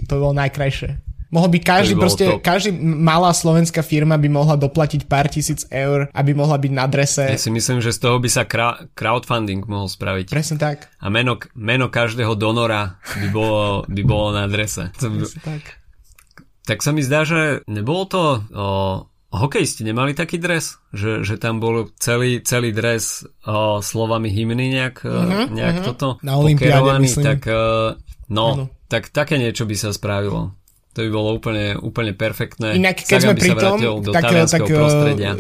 [0.07, 0.91] to by bolo najkrajšie.
[1.27, 2.39] Mohol by každý, by proste, top.
[2.39, 7.27] každý malá slovenská firma by mohla doplatiť pár tisíc eur, aby mohla byť na drese.
[7.27, 8.47] Ja si myslím, že z toho by sa
[8.95, 10.31] crowdfunding mohol spraviť.
[10.31, 10.87] Presne tak.
[11.03, 14.87] A meno, meno každého donora by bolo, by bolo na drese.
[14.95, 15.83] Presne tak.
[16.67, 18.21] Tak sa mi zdá, že nebolo to...
[18.51, 18.65] O,
[19.27, 20.79] Hokejisti nemali taký dres?
[20.95, 25.87] Že, že tam bol celý, celý dres o, slovami hymny nejak, uh-huh, nejak uh-huh.
[25.91, 27.23] toto Na Olympiáde, myslím.
[27.23, 27.39] Tak,
[28.31, 30.55] no, uh, tak také niečo by sa spravilo.
[30.97, 32.73] To by bolo úplne, úplne perfektné.
[32.73, 33.77] Inak, keď Sagan sme pri tom,
[34.09, 35.37] tak, tak prostredia.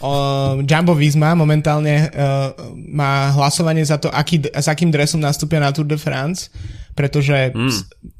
[0.00, 2.56] Uh, Jumbo Visma momentálne uh,
[2.88, 6.48] má hlasovanie za to, aký, s akým dresom nastúpia na Tour de France,
[6.96, 7.70] pretože mm.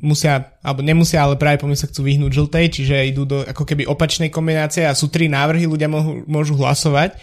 [0.05, 3.89] musia, alebo nemusia, ale práve pomy sa chcú vyhnúť žltej, čiže idú do ako keby
[3.89, 7.17] opačnej kombinácie a sú tri návrhy, ľudia môžu, môžu hlasovať.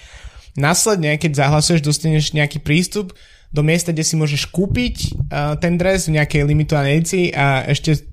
[0.57, 3.13] Následne, keď zahlasuješ, dostaneš nejaký prístup
[3.53, 4.95] do miesta, kde si môžeš kúpiť
[5.29, 8.09] uh, ten dres v nejakej limitovanej edici a ešte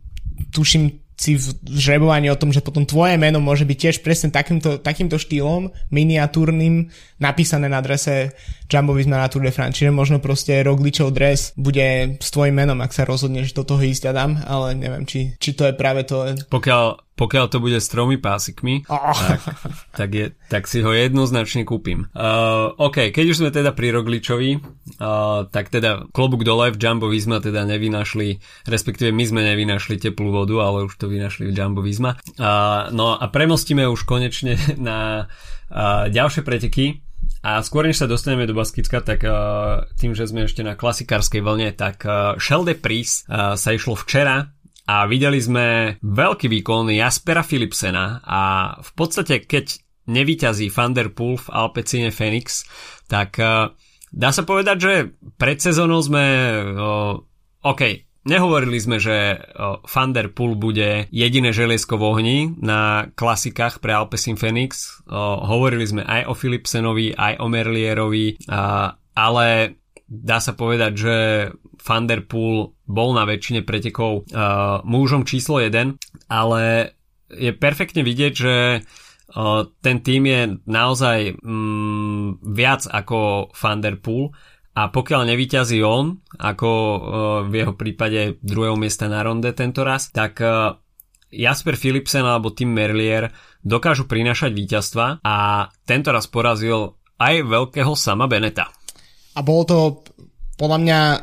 [0.53, 4.83] tuším si v žrebovaní o tom, že potom tvoje meno môže byť tiež presne takýmto,
[4.83, 6.91] takýmto štýlom, miniatúrnym,
[7.23, 8.35] napísané na drese
[8.67, 9.79] Jumbo Visma na Tour de France.
[9.79, 14.11] Čiže možno proste Rogličov dres bude s tvojim menom, ak sa rozhodneš do toho ísť,
[14.11, 16.35] Adam, ale neviem, či, či to je práve to.
[16.51, 19.15] Pokiaľ, pokiaľ to bude s tromi pásikmi, oh.
[19.15, 19.41] tak,
[19.95, 22.11] tak, je, tak si ho jednoznačne kúpim.
[22.11, 27.07] Uh, OK, keď už sme teda pri Rogličovi, uh, tak teda klobúk dole v Jumbo
[27.07, 31.87] Visma teda nevynašli, respektíve my sme nevynašli teplú vodu, ale už to vynašli v Jumbo
[31.87, 32.19] Visma.
[32.35, 35.31] Uh, no a premostíme už konečne na
[35.71, 37.07] uh, ďalšie preteky.
[37.45, 41.45] A skôr než sa dostaneme do Baskicka, tak uh, tým, že sme ešte na klasikárskej
[41.45, 44.54] vlne, tak uh, Shell de Pris uh, sa išlo včera
[44.85, 48.43] a videli sme veľký výkon Jaspera Philipsena a
[48.81, 52.69] v podstate keď nevyťazí Thunderpool v Alpecine Phoenix,
[53.09, 53.73] tak uh,
[54.13, 54.93] dá sa povedať, že
[55.41, 56.25] pred sezónou sme
[56.77, 57.17] uh,
[57.65, 57.83] OK,
[58.25, 59.37] Nehovorili sme, že
[59.85, 64.97] Thunderpool bude jediné želiesko v ohni na klasikách pre Alpecin Phoenix.
[65.13, 68.49] Hovorili sme aj o Philipsenovi, aj o Merlierovi,
[69.13, 69.47] ale
[70.09, 71.17] dá sa povedať, že
[71.85, 75.97] Thunderpool bol na väčšine pretekov uh, mužom číslo 1,
[76.29, 76.63] ale
[77.33, 84.37] je perfektne vidieť, že uh, ten tým je naozaj um, viac ako Thunderpool
[84.75, 86.99] a pokiaľ nevyťazí on, ako uh,
[87.49, 90.77] v jeho prípade druhého miesta na ronde tento raz, tak uh,
[91.35, 93.33] Jasper Philipsen alebo Tim Merlier
[93.65, 95.37] dokážu prinašať víťazstva a
[95.83, 98.71] tento raz porazil aj veľkého sama Beneta.
[99.35, 99.79] A bolo to
[100.55, 101.19] podľa mňa uh,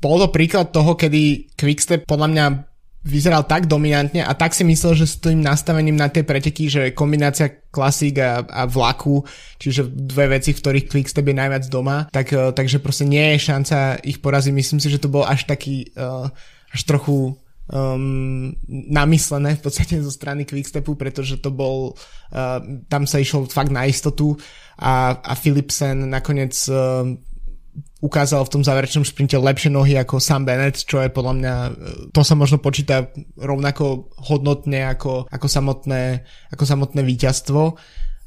[0.00, 2.46] bol to príklad toho, kedy Quickstep podľa mňa
[3.00, 6.82] vyzeral tak dominantne a tak si myslel, že s tým nastavením na tie preteky, že
[6.92, 9.24] kombinácia klasík a, a vlaku,
[9.56, 13.46] čiže dve veci, v ktorých Quickstep je najviac doma, tak, uh, takže proste nie je
[13.48, 14.52] šanca ich poraziť.
[14.52, 16.28] Myslím si, že to bol až taký, uh,
[16.68, 17.40] až trochu
[17.72, 21.96] um, namyslené v podstate zo strany Quickstepu, pretože to bol,
[22.36, 22.60] uh,
[22.92, 24.36] tam sa išlo fakt na istotu
[24.76, 27.08] a, a Philipsen nakoniec uh,
[28.00, 31.70] ukázal v tom záverečnom šprinte lepšie nohy ako Sam Bennett, čo je podľa mňa, e,
[32.16, 37.76] to sa možno počíta rovnako hodnotne ako, ako, samotné, ako samotné víťazstvo.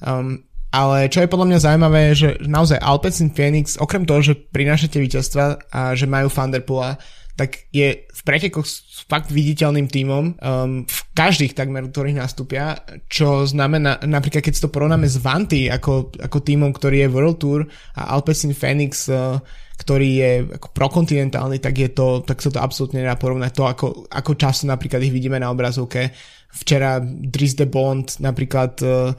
[0.04, 4.34] Um, ale čo je podľa mňa zaujímavé, je, že naozaj Alpecin Phoenix, okrem toho, že
[4.34, 6.98] prinášate víťazstva a že majú Thunderpoola,
[7.34, 8.66] tak je v pretekoch
[9.10, 12.78] fakt viditeľným tímom um, v každých takmer, ktorých nastúpia,
[13.10, 17.38] čo znamená, napríklad keď si to porovnáme s Vanty ako, ako tímom, ktorý je World
[17.42, 17.66] Tour
[17.98, 19.42] a Alpecin Phoenix, uh,
[19.74, 23.86] ktorý je ako prokontinentálny, tak je to, tak sa to absolútne nedá porovnať to, ako,
[24.08, 26.14] ako často napríklad ich vidíme na obrazovke.
[26.54, 29.18] Včera Dries de Bond, napríklad uh,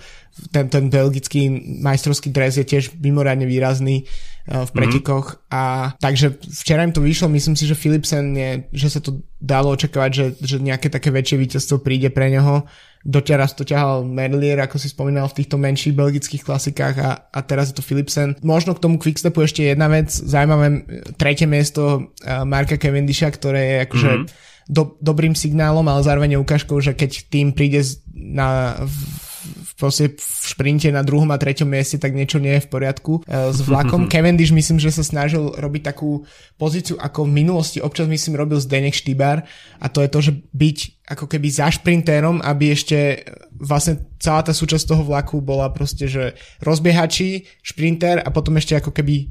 [0.55, 1.51] ten, ten belgický
[1.83, 4.07] majstrovský dres je tiež mimoriadne výrazný
[4.45, 5.57] Eh, v pretekoch mm-hmm.
[5.57, 5.63] a
[5.97, 10.11] takže včera im to vyšlo, myslím si, že Philipsen je, že sa to dalo očakávať,
[10.13, 12.69] že, že nejaké také väčšie víťazstvo príde pre neho.
[13.05, 17.69] Doteraz to ťahal Merlier, ako si spomínal, v týchto menších belgických klasikách a, a teraz
[17.69, 18.33] je to Philipsen.
[18.41, 20.89] Možno k tomu Quickstepu ešte jedna vec, zaujímavé
[21.21, 24.27] tretie miesto uh, Marka Cavendisha, ktoré je akože mm-hmm.
[24.73, 27.85] do, dobrým signálom, ale zároveň je ukážkou, že keď tým príde
[28.17, 32.71] na, v, proste v šprinte na druhom a treťom mieste, tak niečo nie je v
[32.71, 34.07] poriadku e, s vlakom.
[34.13, 36.23] Cavendish myslím, že sa snažil robiť takú
[36.55, 39.43] pozíciu, ako v minulosti občas myslím robil Zdenek Štýbar
[39.83, 40.79] a to je to, že byť
[41.11, 46.39] ako keby za šprintérom, aby ešte vlastne celá tá súčasť toho vlaku bola proste, že
[46.65, 49.29] rozbiehači, šprinter a potom ešte ako keby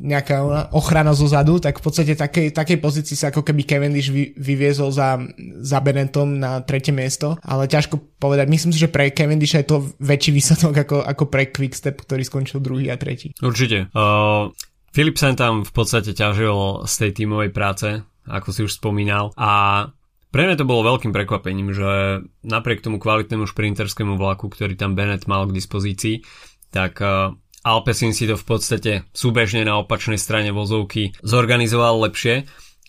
[0.00, 4.32] nejaká ochrana zo zadu, tak v podstate takej, takej pozícii sa ako keby Cavendish vy,
[4.36, 5.20] vyviezol za,
[5.60, 8.48] za Benetton na tretie miesto, ale ťažko povedať.
[8.48, 12.64] Myslím si, že pre Cavendish je to väčší výsledok ako, ako pre Quickstep, ktorý skončil
[12.64, 13.34] druhý a tretí.
[13.42, 13.92] Určite.
[13.92, 14.54] Uh,
[14.94, 19.84] Philipsen tam v podstate ťažil z tej tímovej práce, ako si už spomínal a
[20.28, 25.24] pre mňa to bolo veľkým prekvapením, že napriek tomu kvalitnému šprinterskému vlaku, ktorý tam Bennett
[25.24, 26.20] mal k dispozícii,
[26.68, 27.00] tak
[27.64, 32.44] Alpecin si to v podstate súbežne na opačnej strane vozovky zorganizoval lepšie.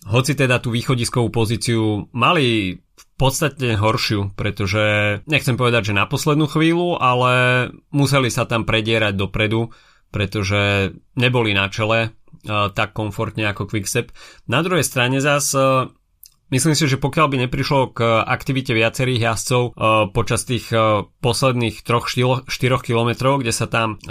[0.07, 6.47] Hoci teda tú východiskovú pozíciu mali v podstate horšiu, pretože nechcem povedať, že na poslednú
[6.47, 9.75] chvíľu, ale museli sa tam predierať dopredu,
[10.07, 12.15] pretože neboli na čele
[12.47, 14.15] tak komfortne ako Quickstep.
[14.47, 15.51] Na druhej strane zas
[16.49, 21.85] Myslím si, že pokiaľ by neprišlo k aktivite viacerých jazdcov uh, počas tých uh, posledných
[21.85, 22.49] 3-4
[22.81, 24.01] kilometrov, kde sa tam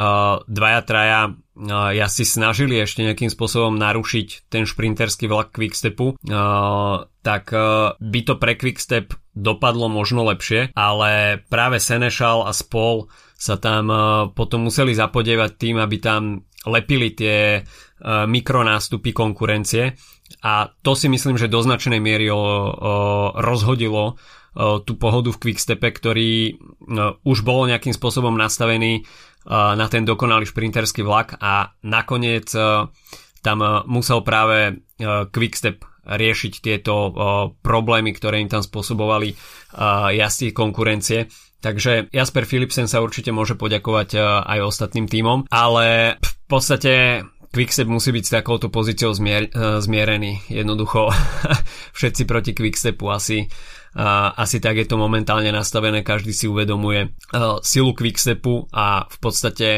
[0.47, 6.15] dvaja, traja uh, jazdci snažili ešte nejakým spôsobom narušiť ten šprinterský vlak Quickstepu,
[7.19, 7.45] tak
[7.99, 13.91] by to pre Quickstep dopadlo možno lepšie, ale práve Senešal a Spol sa tam
[14.33, 19.95] potom museli zapodievať tým, aby tam lepili tie uh, mikronástupy konkurencie
[20.43, 22.29] a to si myslím, že do značnej miery
[23.35, 29.09] rozhodilo o, tú pohodu v Quickstepe, ktorý o, už bol nejakým spôsobom nastavený
[29.49, 32.53] na ten dokonalý šprinterský vlak a nakoniec
[33.41, 34.85] tam musel práve
[35.33, 36.95] Quickstep riešiť tieto
[37.65, 39.37] problémy, ktoré im tam spôsobovali o,
[40.13, 41.33] jazdci konkurencie.
[41.59, 44.15] Takže Jasper Philipsen sa určite môže poďakovať
[44.47, 46.93] aj ostatným týmom, ale v podstate
[47.49, 50.53] Quickstep musí byť s takouto pozíciou zmier, uh, zmierený.
[50.53, 51.09] Jednoducho
[51.99, 57.17] všetci proti Quickstepu asi, uh, asi tak je to momentálne nastavené, každý si uvedomuje
[57.65, 59.69] silu Quickstepu a v podstate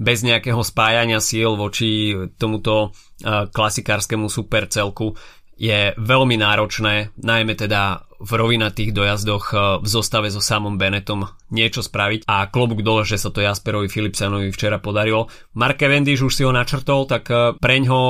[0.00, 2.96] bez nejakého spájania síl voči tomuto
[3.28, 5.12] klasikárskému supercelku
[5.58, 11.80] je veľmi náročné, najmä teda v rovinatých dojazdoch e, v zostave so samom Benetom niečo
[11.80, 15.30] spraviť a klobúk dole, že sa to Jasperovi Philipsenovi včera podarilo.
[15.54, 18.02] Mark Cavendish už si ho načrtol, tak e, preňho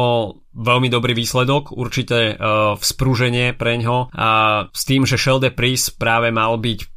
[0.58, 4.28] veľmi dobrý výsledok, určite uh, vzprúženie preňho a
[4.74, 6.88] s tým, že Shelde Priest práve mal byť uh,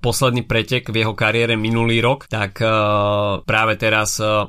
[0.00, 4.48] posledný pretek v jeho kariére minulý rok, tak uh, práve teraz uh,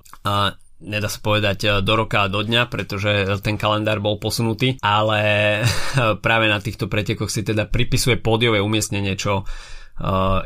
[0.82, 5.62] nedá sa povedať e, do roka a do dňa, pretože ten kalendár bol posunutý, ale
[6.26, 9.44] práve na týchto pretekoch si teda pripisuje pódiové umiestnenie, čo e,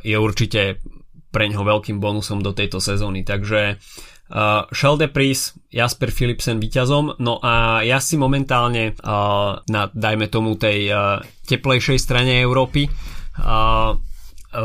[0.03, 0.83] je určite
[1.31, 3.23] pre ňoho veľkým bonusom do tejto sezóny.
[3.23, 3.79] Takže
[4.25, 10.57] Uh, Shell Pris, Jasper Philipsen víťazom, no a ja si momentálne uh, na, dajme tomu,
[10.57, 13.93] tej uh, teplejšej strane Európy uh,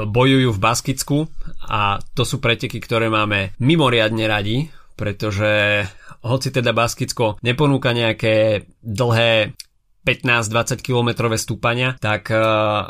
[0.09, 1.29] bojujú v Baskicku
[1.69, 4.65] a to sú preteky, ktoré máme mimoriadne radi,
[5.01, 5.89] pretože
[6.21, 9.57] hoci teda Baskicko neponúka nejaké dlhé
[10.05, 12.41] 15-20 km stúpania, tak eh,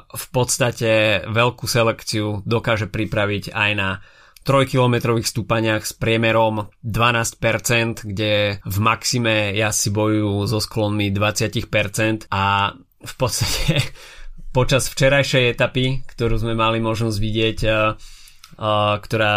[0.02, 4.02] v podstate veľkú selekciu dokáže pripraviť aj na
[4.40, 13.14] 3-kilometrových stúpaniach s priemerom 12%, kde v maxime si bojujú so sklonmi 20% a v
[13.14, 13.84] podstate
[14.56, 19.34] počas včerajšej etapy, ktorú sme mali možnosť vidieť, eh, eh, ktorá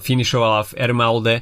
[0.00, 1.34] finišovala v Ermalde,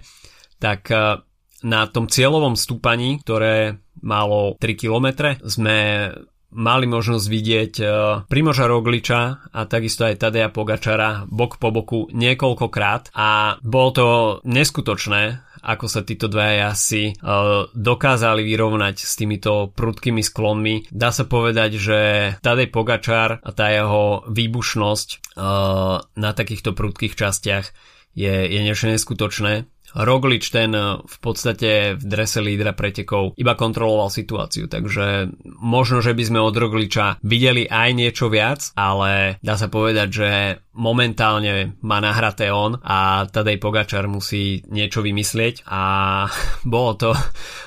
[0.60, 1.24] tak eh,
[1.64, 6.08] na tom cieľovom stúpaní, ktoré malo 3 km, sme
[6.50, 7.88] mali možnosť vidieť eh,
[8.28, 14.06] Primoža Rogliča a takisto aj Tadeja Pogačara bok po boku niekoľkokrát a bolo to
[14.44, 20.88] neskutočné, ako sa títo dvaja asi uh, dokázali vyrovnať s týmito prudkými sklonmi.
[20.88, 21.98] Dá sa povedať, že
[22.40, 25.36] Tadej Pogačar a tá jeho výbušnosť
[26.16, 27.76] na takýchto prudkých častiach
[28.16, 34.12] je, je niečo neskutočné Roglič ten eh, v podstate v drese lídra pretekov iba kontroloval
[34.12, 39.66] situáciu, takže možno, že by sme od Rogliča videli aj niečo viac, ale dá sa
[39.66, 40.28] povedať, že
[40.76, 45.82] momentálne má nahraté on a Tadej Pogačar musí niečo vymyslieť a
[46.66, 47.10] bolo to,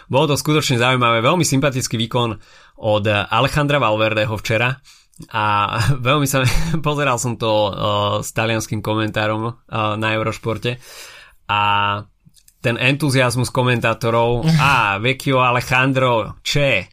[0.07, 2.29] bolo to skutočne zaujímavé, veľmi sympatický výkon
[2.83, 4.75] od Alejandra Valverdeho včera,
[5.29, 5.77] a
[6.09, 6.41] veľmi sa
[6.87, 7.71] pozeral som to uh,
[8.25, 9.53] s talianským komentárom uh,
[9.95, 10.81] na Eurošporte
[11.49, 11.61] a
[12.63, 16.87] ten entuziasmus komentátorov a vecchio Alejandro, če?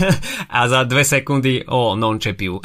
[0.56, 2.62] a za dve sekundy, o, non più.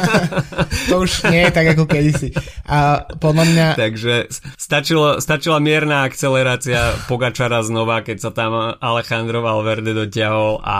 [0.90, 2.34] to už nie je tak ako kedysi.
[2.68, 3.66] A podľa mňa...
[3.78, 4.14] Takže
[4.58, 10.78] stačilo, stačila mierna akcelerácia Pogačara znova, keď sa tam Alejandro Valverde dotiahol a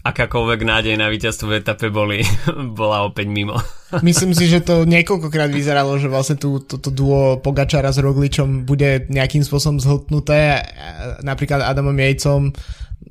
[0.00, 2.24] akákoľvek nádej na víťazstvo v etape boli,
[2.78, 3.56] bola opäť mimo.
[4.06, 9.10] Myslím si, že to niekoľkokrát vyzeralo, že vlastne tú, toto duo Pogačara s Rogličom bude
[9.10, 10.62] nejakým spôsobom zhltnuté,
[11.20, 12.54] napríklad Adamom Jejcom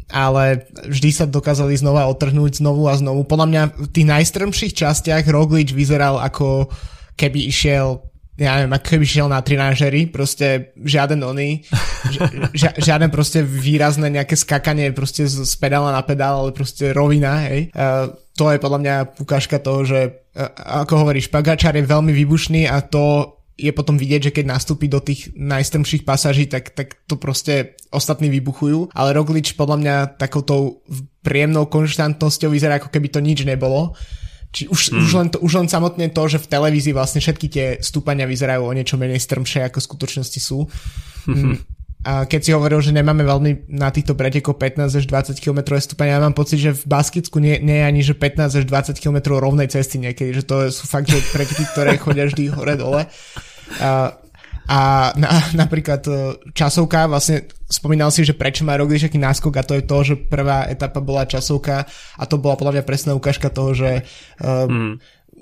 [0.10, 3.30] ale vždy sa dokázali znova otrhnúť znovu a znovu.
[3.30, 6.70] Podľa mňa v tých najstrmších častiach Roglič vyzeral ako
[7.14, 8.10] keby išiel
[8.40, 11.68] ja neviem, ako keby šiel na trinážery, proste žiaden oný,
[12.10, 12.20] ži,
[12.80, 17.70] žiadne proste výrazné nejaké skakanie proste z, z pedála na pedál, ale proste rovina, hej.
[17.76, 20.00] Uh, to je podľa mňa ukážka toho, že
[20.56, 25.04] ako hovoríš, Pagačar je veľmi výbušný a to je potom vidieť, že keď nastúpi do
[25.04, 30.80] tých najstrmších pasaží, tak, tak to proste ostatní vybuchujú, ale Roglič podľa mňa takouto
[31.20, 34.00] príjemnou konštantnosťou vyzerá, ako keby to nič nebolo.
[34.50, 35.02] Či už, mm.
[35.06, 38.66] už, len to, už len samotne to, že v televízii vlastne všetky tie stúpania vyzerajú
[38.66, 40.66] o niečo menej strmšie, ako v skutočnosti sú.
[41.30, 41.62] Mm.
[42.00, 46.16] A keď si hovoril, že nemáme veľmi na týchto pretekoch 15 až 20 km stúpania,
[46.16, 49.36] ja mám pocit, že v Baskicku nie, nie je ani že 15 až 20 km
[49.36, 53.04] rovnej cesty niekedy, že to sú fakt, že preteky, ktoré chodia vždy hore-dole.
[53.84, 54.16] A,
[54.70, 55.30] a na,
[55.66, 56.14] napríklad e,
[56.54, 60.16] časovka, vlastne spomínal si, že prečo má Roglič aký náskok a to je to, že
[60.30, 64.06] prvá etapa bola časovka a to bola podľa mňa presná ukážka toho, že
[64.42, 64.94] uh, mm.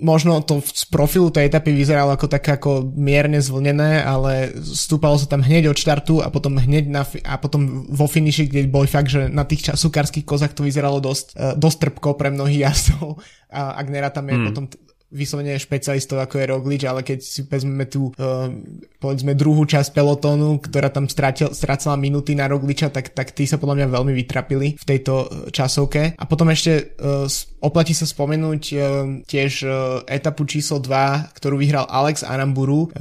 [0.04, 5.32] možno to z profilu tej etapy vyzeralo ako tak ako mierne zvlnené, ale stúpalo sa
[5.32, 9.08] tam hneď od štartu a potom hneď na, a potom vo finiši, kde boli fakt,
[9.08, 13.80] že na tých časovkárskych kozách to vyzeralo dosť, uh, dosť trpko pre mnohých jazdov a
[13.80, 14.46] ak tam je mm.
[14.52, 14.68] potom
[15.08, 18.52] vyslovene špecialistov ako je Roglič, ale keď si vezmeme tú uh,
[19.00, 23.56] povedzme druhú časť pelotónu, ktorá tam strátil, strácala minúty na Rogliča, tak, tak tí sa
[23.56, 26.20] podľa mňa veľmi vytrapili v tejto uh, časovke.
[26.20, 27.28] A potom ešte uh,
[27.64, 28.64] oplatí sa spomenúť
[29.26, 29.54] tiež
[30.06, 32.94] etapu číslo 2, ktorú vyhral Alex Aramburu.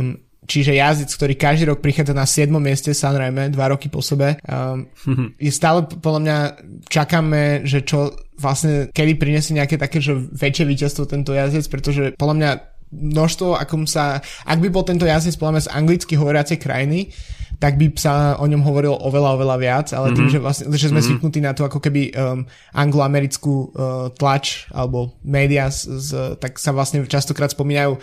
[0.47, 2.49] Čiže jazdec, ktorý každý rok prichádza na 7.
[2.63, 4.39] mieste, samozrejme, dva roky po sebe.
[4.47, 4.87] Um,
[5.43, 6.39] je stále, podľa mňa,
[6.87, 12.37] čakáme, že čo vlastne, kedy prinesie nejaké také, že väčšie víťazstvo tento jazdec, pretože podľa
[12.39, 12.51] mňa
[12.93, 17.11] množstvo, akom sa, ak by bol tento jazdec podľa mňa z anglicky hovoriacej krajiny,
[17.57, 20.17] tak by sa o ňom hovorilo oveľa, oveľa viac, ale mm-hmm.
[20.17, 20.33] tým, mhm.
[20.33, 21.09] že, vlastne, že sme mm-hmm.
[21.09, 22.45] zvyknutí na to ako keby um,
[22.77, 23.69] angloamerickú uh,
[24.13, 27.97] tlač alebo média, z, z, tak sa vlastne častokrát spomínajú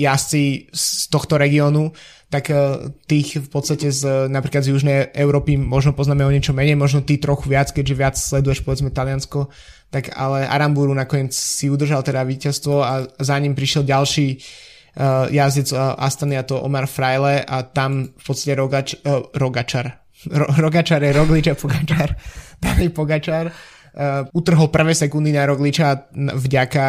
[0.00, 1.92] jazdci z tohto regiónu,
[2.32, 6.80] tak uh, tých v podstate z napríklad z Južnej Európy možno poznáme o niečo menej,
[6.80, 9.52] možno ty trochu viac, keďže viac sleduješ povedzme Taliansko,
[9.92, 14.74] tak ale Aramburu nakoniec si udržal teda víťazstvo a za ním prišiel ďalší uh,
[15.30, 19.92] jazdec uh, Astany a to Omar Frajle a tam v podstate Rogač, uh, Rogačar.
[20.32, 22.16] Ro, Rogačar je Roglič a Pogačar.
[22.64, 26.86] Daný Pogačar uh, utrhol prvé sekundy na Rogliča vďaka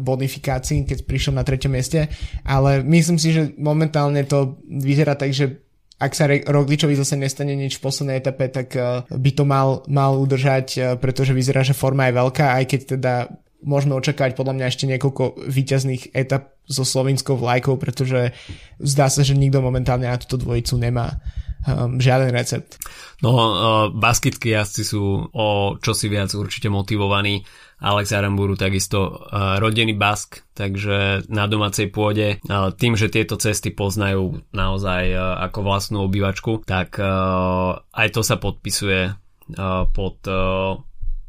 [0.00, 2.08] bonifikácii, keď prišiel na treťom mieste,
[2.48, 5.60] ale myslím si, že momentálne to vyzerá tak, že
[6.02, 8.74] ak sa Rogličovi zase nestane nič v poslednej etape, tak
[9.06, 13.14] by to mal, mal udržať, pretože vyzerá, že forma je veľká, aj keď teda
[13.62, 18.34] môžeme očakávať podľa mňa ešte niekoľko výťazných etap so slovinskou vlajkou, pretože
[18.78, 21.18] zdá sa, že nikto momentálne na túto dvojicu nemá
[21.66, 22.78] um, žiaden recept.
[23.22, 23.50] No, uh,
[23.94, 25.46] basketky jazdci sú o
[25.78, 27.46] čosi viac určite motivovaní.
[27.82, 33.74] Alex Aramburu takisto uh, rodený bask, takže na domácej pôde uh, tým, že tieto cesty
[33.74, 40.78] poznajú naozaj uh, ako vlastnú obývačku, tak uh, aj to sa podpisuje uh, pod uh,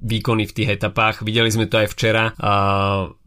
[0.04, 1.24] výkony v tých etapách.
[1.24, 2.36] Videli sme to aj včera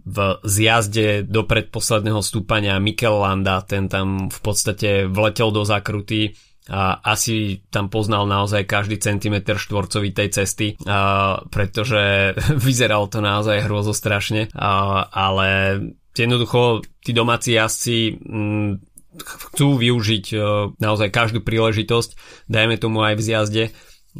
[0.06, 6.98] v zjazde do predposledného stúpania Mikel Landa, ten tam v podstate vletel do zakruty a
[6.98, 12.34] asi tam poznal naozaj každý centimetr štvorcový tej cesty, a, pretože
[12.66, 15.48] vyzeralo to naozaj hrozostrašne, a, ale
[16.10, 18.82] jednoducho tí domáci jazdci m,
[19.16, 20.36] chcú využiť e,
[20.76, 22.18] naozaj každú príležitosť,
[22.50, 23.64] dajme tomu aj v zjazde,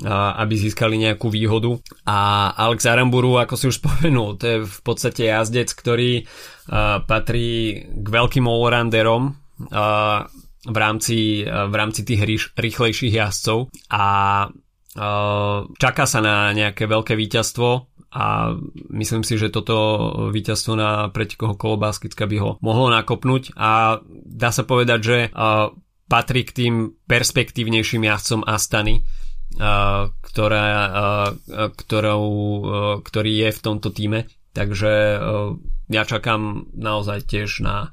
[0.04, 1.80] aby získali nejakú výhodu.
[2.04, 6.28] A Alex Aramburu, ako si už spomenul, to je v podstate jazdec, ktorý
[7.06, 9.22] patrí k veľkým allrounderom
[10.66, 13.70] v rámci, v rámci tých rýchlejších jazdcov.
[13.94, 14.04] A
[15.76, 17.68] čaká sa na nejaké veľké víťazstvo
[18.16, 18.56] a
[18.96, 19.76] myslím si, že toto
[20.32, 23.52] víťazstvo na pretekoho kolo Baskicka by ho mohlo nakopnúť.
[23.60, 25.18] A dá sa povedať, že
[26.06, 26.74] patrí k tým
[27.04, 29.04] perspektívnejším jazdcom Astany,
[30.20, 30.66] ktorá,
[31.72, 32.26] ktorou,
[33.00, 34.28] ktorý je v tomto týme.
[34.52, 34.92] Takže
[35.92, 37.92] ja čakám naozaj tiež na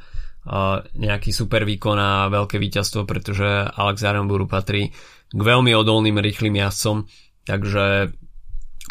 [0.96, 4.92] nejaký super výkon a veľké víťazstvo, pretože Alex Aramburu patrí
[5.32, 7.08] k veľmi odolným rýchlým jazdcom,
[7.48, 8.12] takže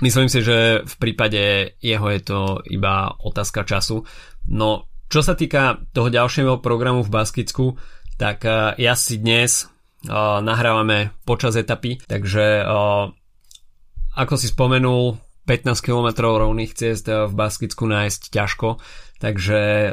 [0.00, 2.40] myslím si, že v prípade jeho je to
[2.72, 4.02] iba otázka času.
[4.48, 7.76] No, čo sa týka toho ďalšieho programu v Baskicku,
[8.16, 8.48] tak
[8.80, 9.68] ja si dnes
[10.11, 12.66] nahrávame počas etapy, takže
[14.12, 18.78] ako si spomenul, 15 km rovných ciest v Baskicku nájsť ťažko,
[19.18, 19.90] takže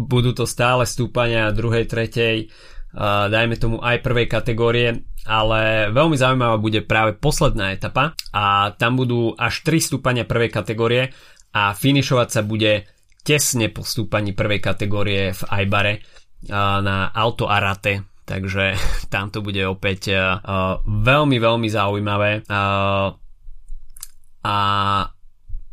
[0.00, 2.48] budú to stále stúpania druhej, tretej,
[3.28, 9.36] dajme tomu aj prvej kategórie, ale veľmi zaujímavá bude práve posledná etapa a tam budú
[9.36, 11.12] až 3 stúpania prvej kategórie
[11.52, 12.86] a finišovať sa bude
[13.24, 16.04] tesne po stúpaní prvej kategórie v Aibare
[16.48, 18.74] na Auto Arate, takže
[19.12, 20.16] tam to bude opäť
[20.84, 22.44] veľmi, veľmi zaujímavé
[24.44, 24.56] a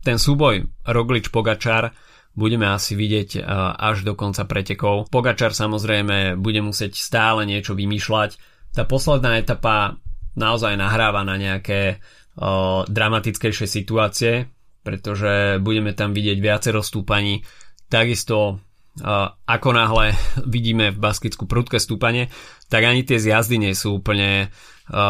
[0.02, 1.93] ten súboj Roglič-Pogačar
[2.32, 3.43] budeme asi vidieť
[3.76, 5.12] až do konca pretekov.
[5.12, 8.39] Pogačar samozrejme bude musieť stále niečo vymýšľať.
[8.72, 9.99] Tá posledná etapa
[10.39, 11.99] naozaj nahráva na nejaké
[12.88, 14.47] dramatickejšie situácie,
[14.82, 17.43] pretože budeme tam vidieť viacero stúpaní.
[17.91, 18.64] Takisto
[19.48, 20.12] ako náhle
[20.44, 22.28] vidíme v Baskicku prudké stúpanie,
[22.68, 24.52] tak ani tie zjazdy nie sú úplne,
[24.92, 25.06] o,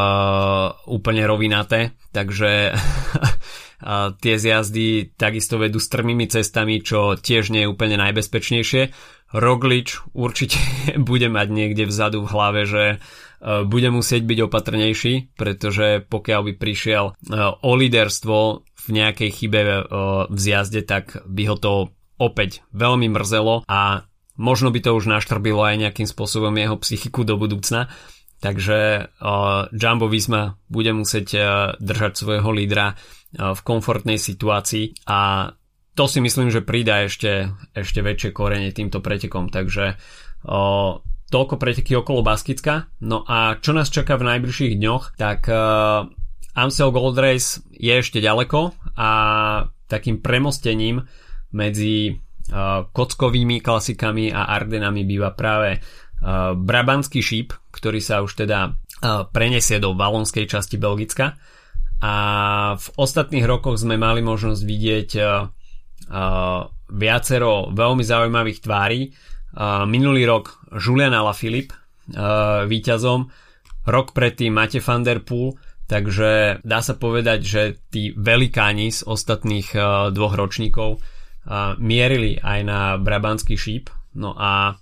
[0.86, 2.78] úplne rovinaté, takže
[3.82, 8.94] a tie zjazdy takisto vedú strmými cestami, čo tiež nie je úplne najbezpečnejšie.
[9.34, 10.62] Roglič určite
[11.10, 12.98] bude mať niekde vzadu v hlave, že e,
[13.66, 19.74] bude musieť byť opatrnejší, pretože pokiaľ by prišiel e, o líderstvo v nejakej chybe e,
[20.30, 21.74] v zjazde, tak by ho to
[22.22, 24.06] opäť veľmi mrzelo a
[24.38, 27.90] možno by to už naštrbilo aj nejakým spôsobom jeho psychiku do budúcna.
[28.42, 29.10] Takže
[29.70, 31.28] Jumbo Visma bude musieť
[31.78, 32.98] držať svojho lídra
[33.34, 35.54] v komfortnej situácii a
[35.94, 40.00] to si myslím, že pridá ešte, ešte väčšie korene týmto pretekom, takže
[40.48, 42.92] o, toľko preteky okolo Baskicka.
[43.04, 46.08] No a čo nás čaká v najbližších dňoch, tak uh,
[46.56, 49.10] Amstel Gold Race je ešte ďaleko a
[49.88, 51.08] takým premostením
[51.56, 58.72] medzi uh, kockovými klasikami a Ardenami býva práve uh, Brabantský šíp, ktorý sa už teda
[58.72, 61.36] uh, prenesie do valonskej časti Belgicka
[62.02, 62.14] a
[62.82, 65.10] v ostatných rokoch sme mali možnosť vidieť
[66.90, 69.14] viacero veľmi zaujímavých tvári.
[69.86, 71.78] Minulý rok Julian Alaphilippe
[72.66, 73.30] víťazom,
[73.86, 77.62] rok predtým Mate van der Poel, takže dá sa povedať, že
[77.94, 79.70] tí velikáni z ostatných
[80.10, 81.06] dvoch ročníkov
[81.82, 83.90] mierili aj na Brabantský šíp.
[84.14, 84.78] No a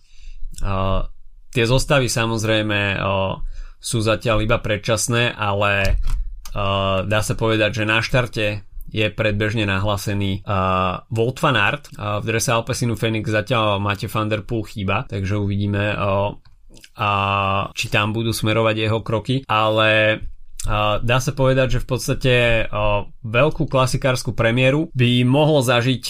[1.50, 3.00] tie zostavy samozrejme
[3.80, 6.02] sú zatiaľ iba predčasné, ale
[7.08, 11.94] dá sa povedať, že na štarte je predbežne nahlásený uh, Volt van Aert.
[11.94, 16.34] Uh, v drese Alpesinu Phoenix zatiaľ máte Van Der chýba, takže uvidíme, uh,
[16.98, 20.20] uh, či tam budú smerovať jeho kroky, ale
[21.04, 22.34] dá sa povedať, že v podstate
[23.24, 26.04] veľkú klasikárskú premiéru by mohol zažiť,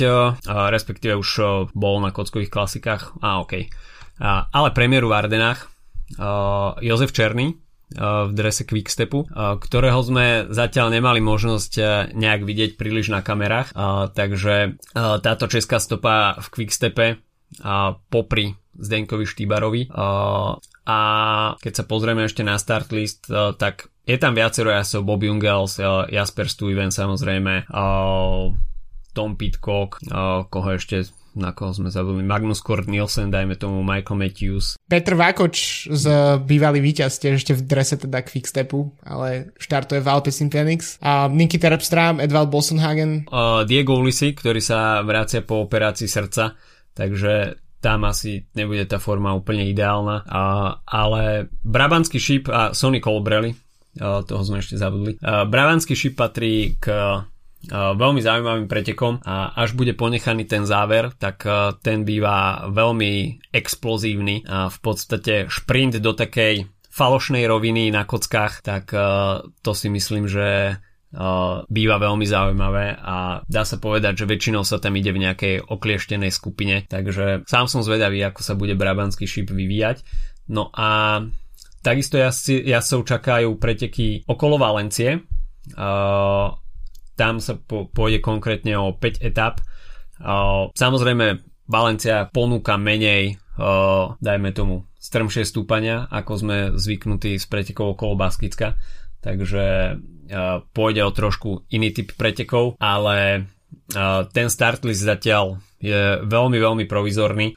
[0.48, 1.30] respektíve už
[1.76, 3.70] bol na kockových klasikách, a ok,
[4.50, 5.70] ale premiéru v Ardenách
[6.82, 11.74] Jozef Černý, v drese Quickstepu, ktorého sme zatiaľ nemali možnosť
[12.14, 13.74] nejak vidieť príliš na kamerách,
[14.14, 17.18] takže táto česká stopa v Quickstepe
[18.14, 19.90] popri Zdenkovi Štýbarovi
[20.86, 21.00] a
[21.58, 23.26] keď sa pozrieme ešte na start list,
[23.58, 25.78] tak je tam viacero jasov, Bob Jungels,
[26.10, 27.70] Jasper Stuyven samozrejme,
[29.14, 30.02] Tom Pitcock,
[30.50, 31.06] koho ešte
[31.38, 34.76] na koho sme zabudli, Magnus Kort Nielsen, dajme tomu Michael Matthews.
[34.90, 36.06] Petr Vákoč z
[36.42, 40.98] bývalý víťaz, tiež ešte v drese teda Quickstepu, ale štartuje v Alpecin Phoenix.
[41.00, 43.30] A Niky Terpstrám, Edvald Bossenhagen.
[43.30, 46.58] Uh, Diego Ulisi, ktorý sa vracia po operácii srdca,
[46.98, 50.26] takže tam asi nebude tá forma úplne ideálna.
[50.26, 53.54] Uh, ale Brabantský šíp a Sonny Colbrelli,
[54.00, 55.20] toho sme ešte zabudli.
[55.20, 56.88] Uh, Brabantský šíp patrí k
[57.70, 61.44] veľmi zaujímavým pretekom a až bude ponechaný ten záver, tak
[61.84, 68.96] ten býva veľmi explozívny a v podstate šprint do takej falošnej roviny na kockách, tak
[69.60, 70.80] to si myslím, že
[71.68, 76.32] býva veľmi zaujímavé a dá sa povedať, že väčšinou sa tam ide v nejakej oklieštenej
[76.32, 80.00] skupine, takže sám som zvedavý, ako sa bude Brabantský šíp vyvíjať.
[80.48, 81.20] No a
[81.80, 85.24] takisto jazdcov čakajú preteky okolo Valencie,
[87.20, 89.60] tam sa pôjde konkrétne o 5 etap.
[90.74, 93.38] Samozrejme, Valencia ponúka menej,
[94.20, 98.76] dajme tomu, strmšie stúpania, ako sme zvyknutí z pretekov okolo Baskicka.
[99.20, 99.96] Takže
[100.72, 103.48] pôjde o trošku iný typ pretekov, ale
[104.32, 107.56] ten start list zatiaľ je veľmi, veľmi provizorný.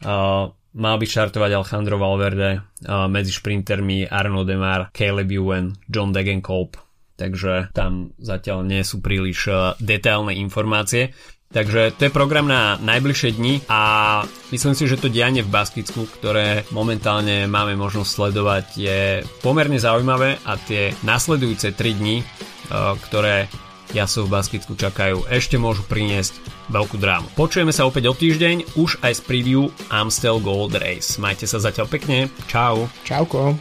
[0.72, 6.80] Mal by štartovať Alejandro Valverde medzi šprintermi Arno Demar, Caleb Ewan, John Degenkolb,
[7.20, 11.12] takže tam zatiaľ nie sú príliš e, detailné informácie.
[11.52, 13.80] Takže to je program na najbližšie dni a
[14.48, 19.00] myslím si, že to dianie v Baskicku, ktoré momentálne máme možnosť sledovať, je
[19.44, 22.26] pomerne zaujímavé a tie nasledujúce 3 dni, e,
[23.04, 23.52] ktoré
[23.92, 26.36] jasov v basketku čakajú, ešte môžu priniesť
[26.72, 27.28] veľkú drámu.
[27.36, 31.20] Počujeme sa opäť o týždeň, už aj z preview Amstel Gold Race.
[31.20, 32.88] Majte sa zatiaľ pekne, čau.
[33.04, 33.56] Čauko.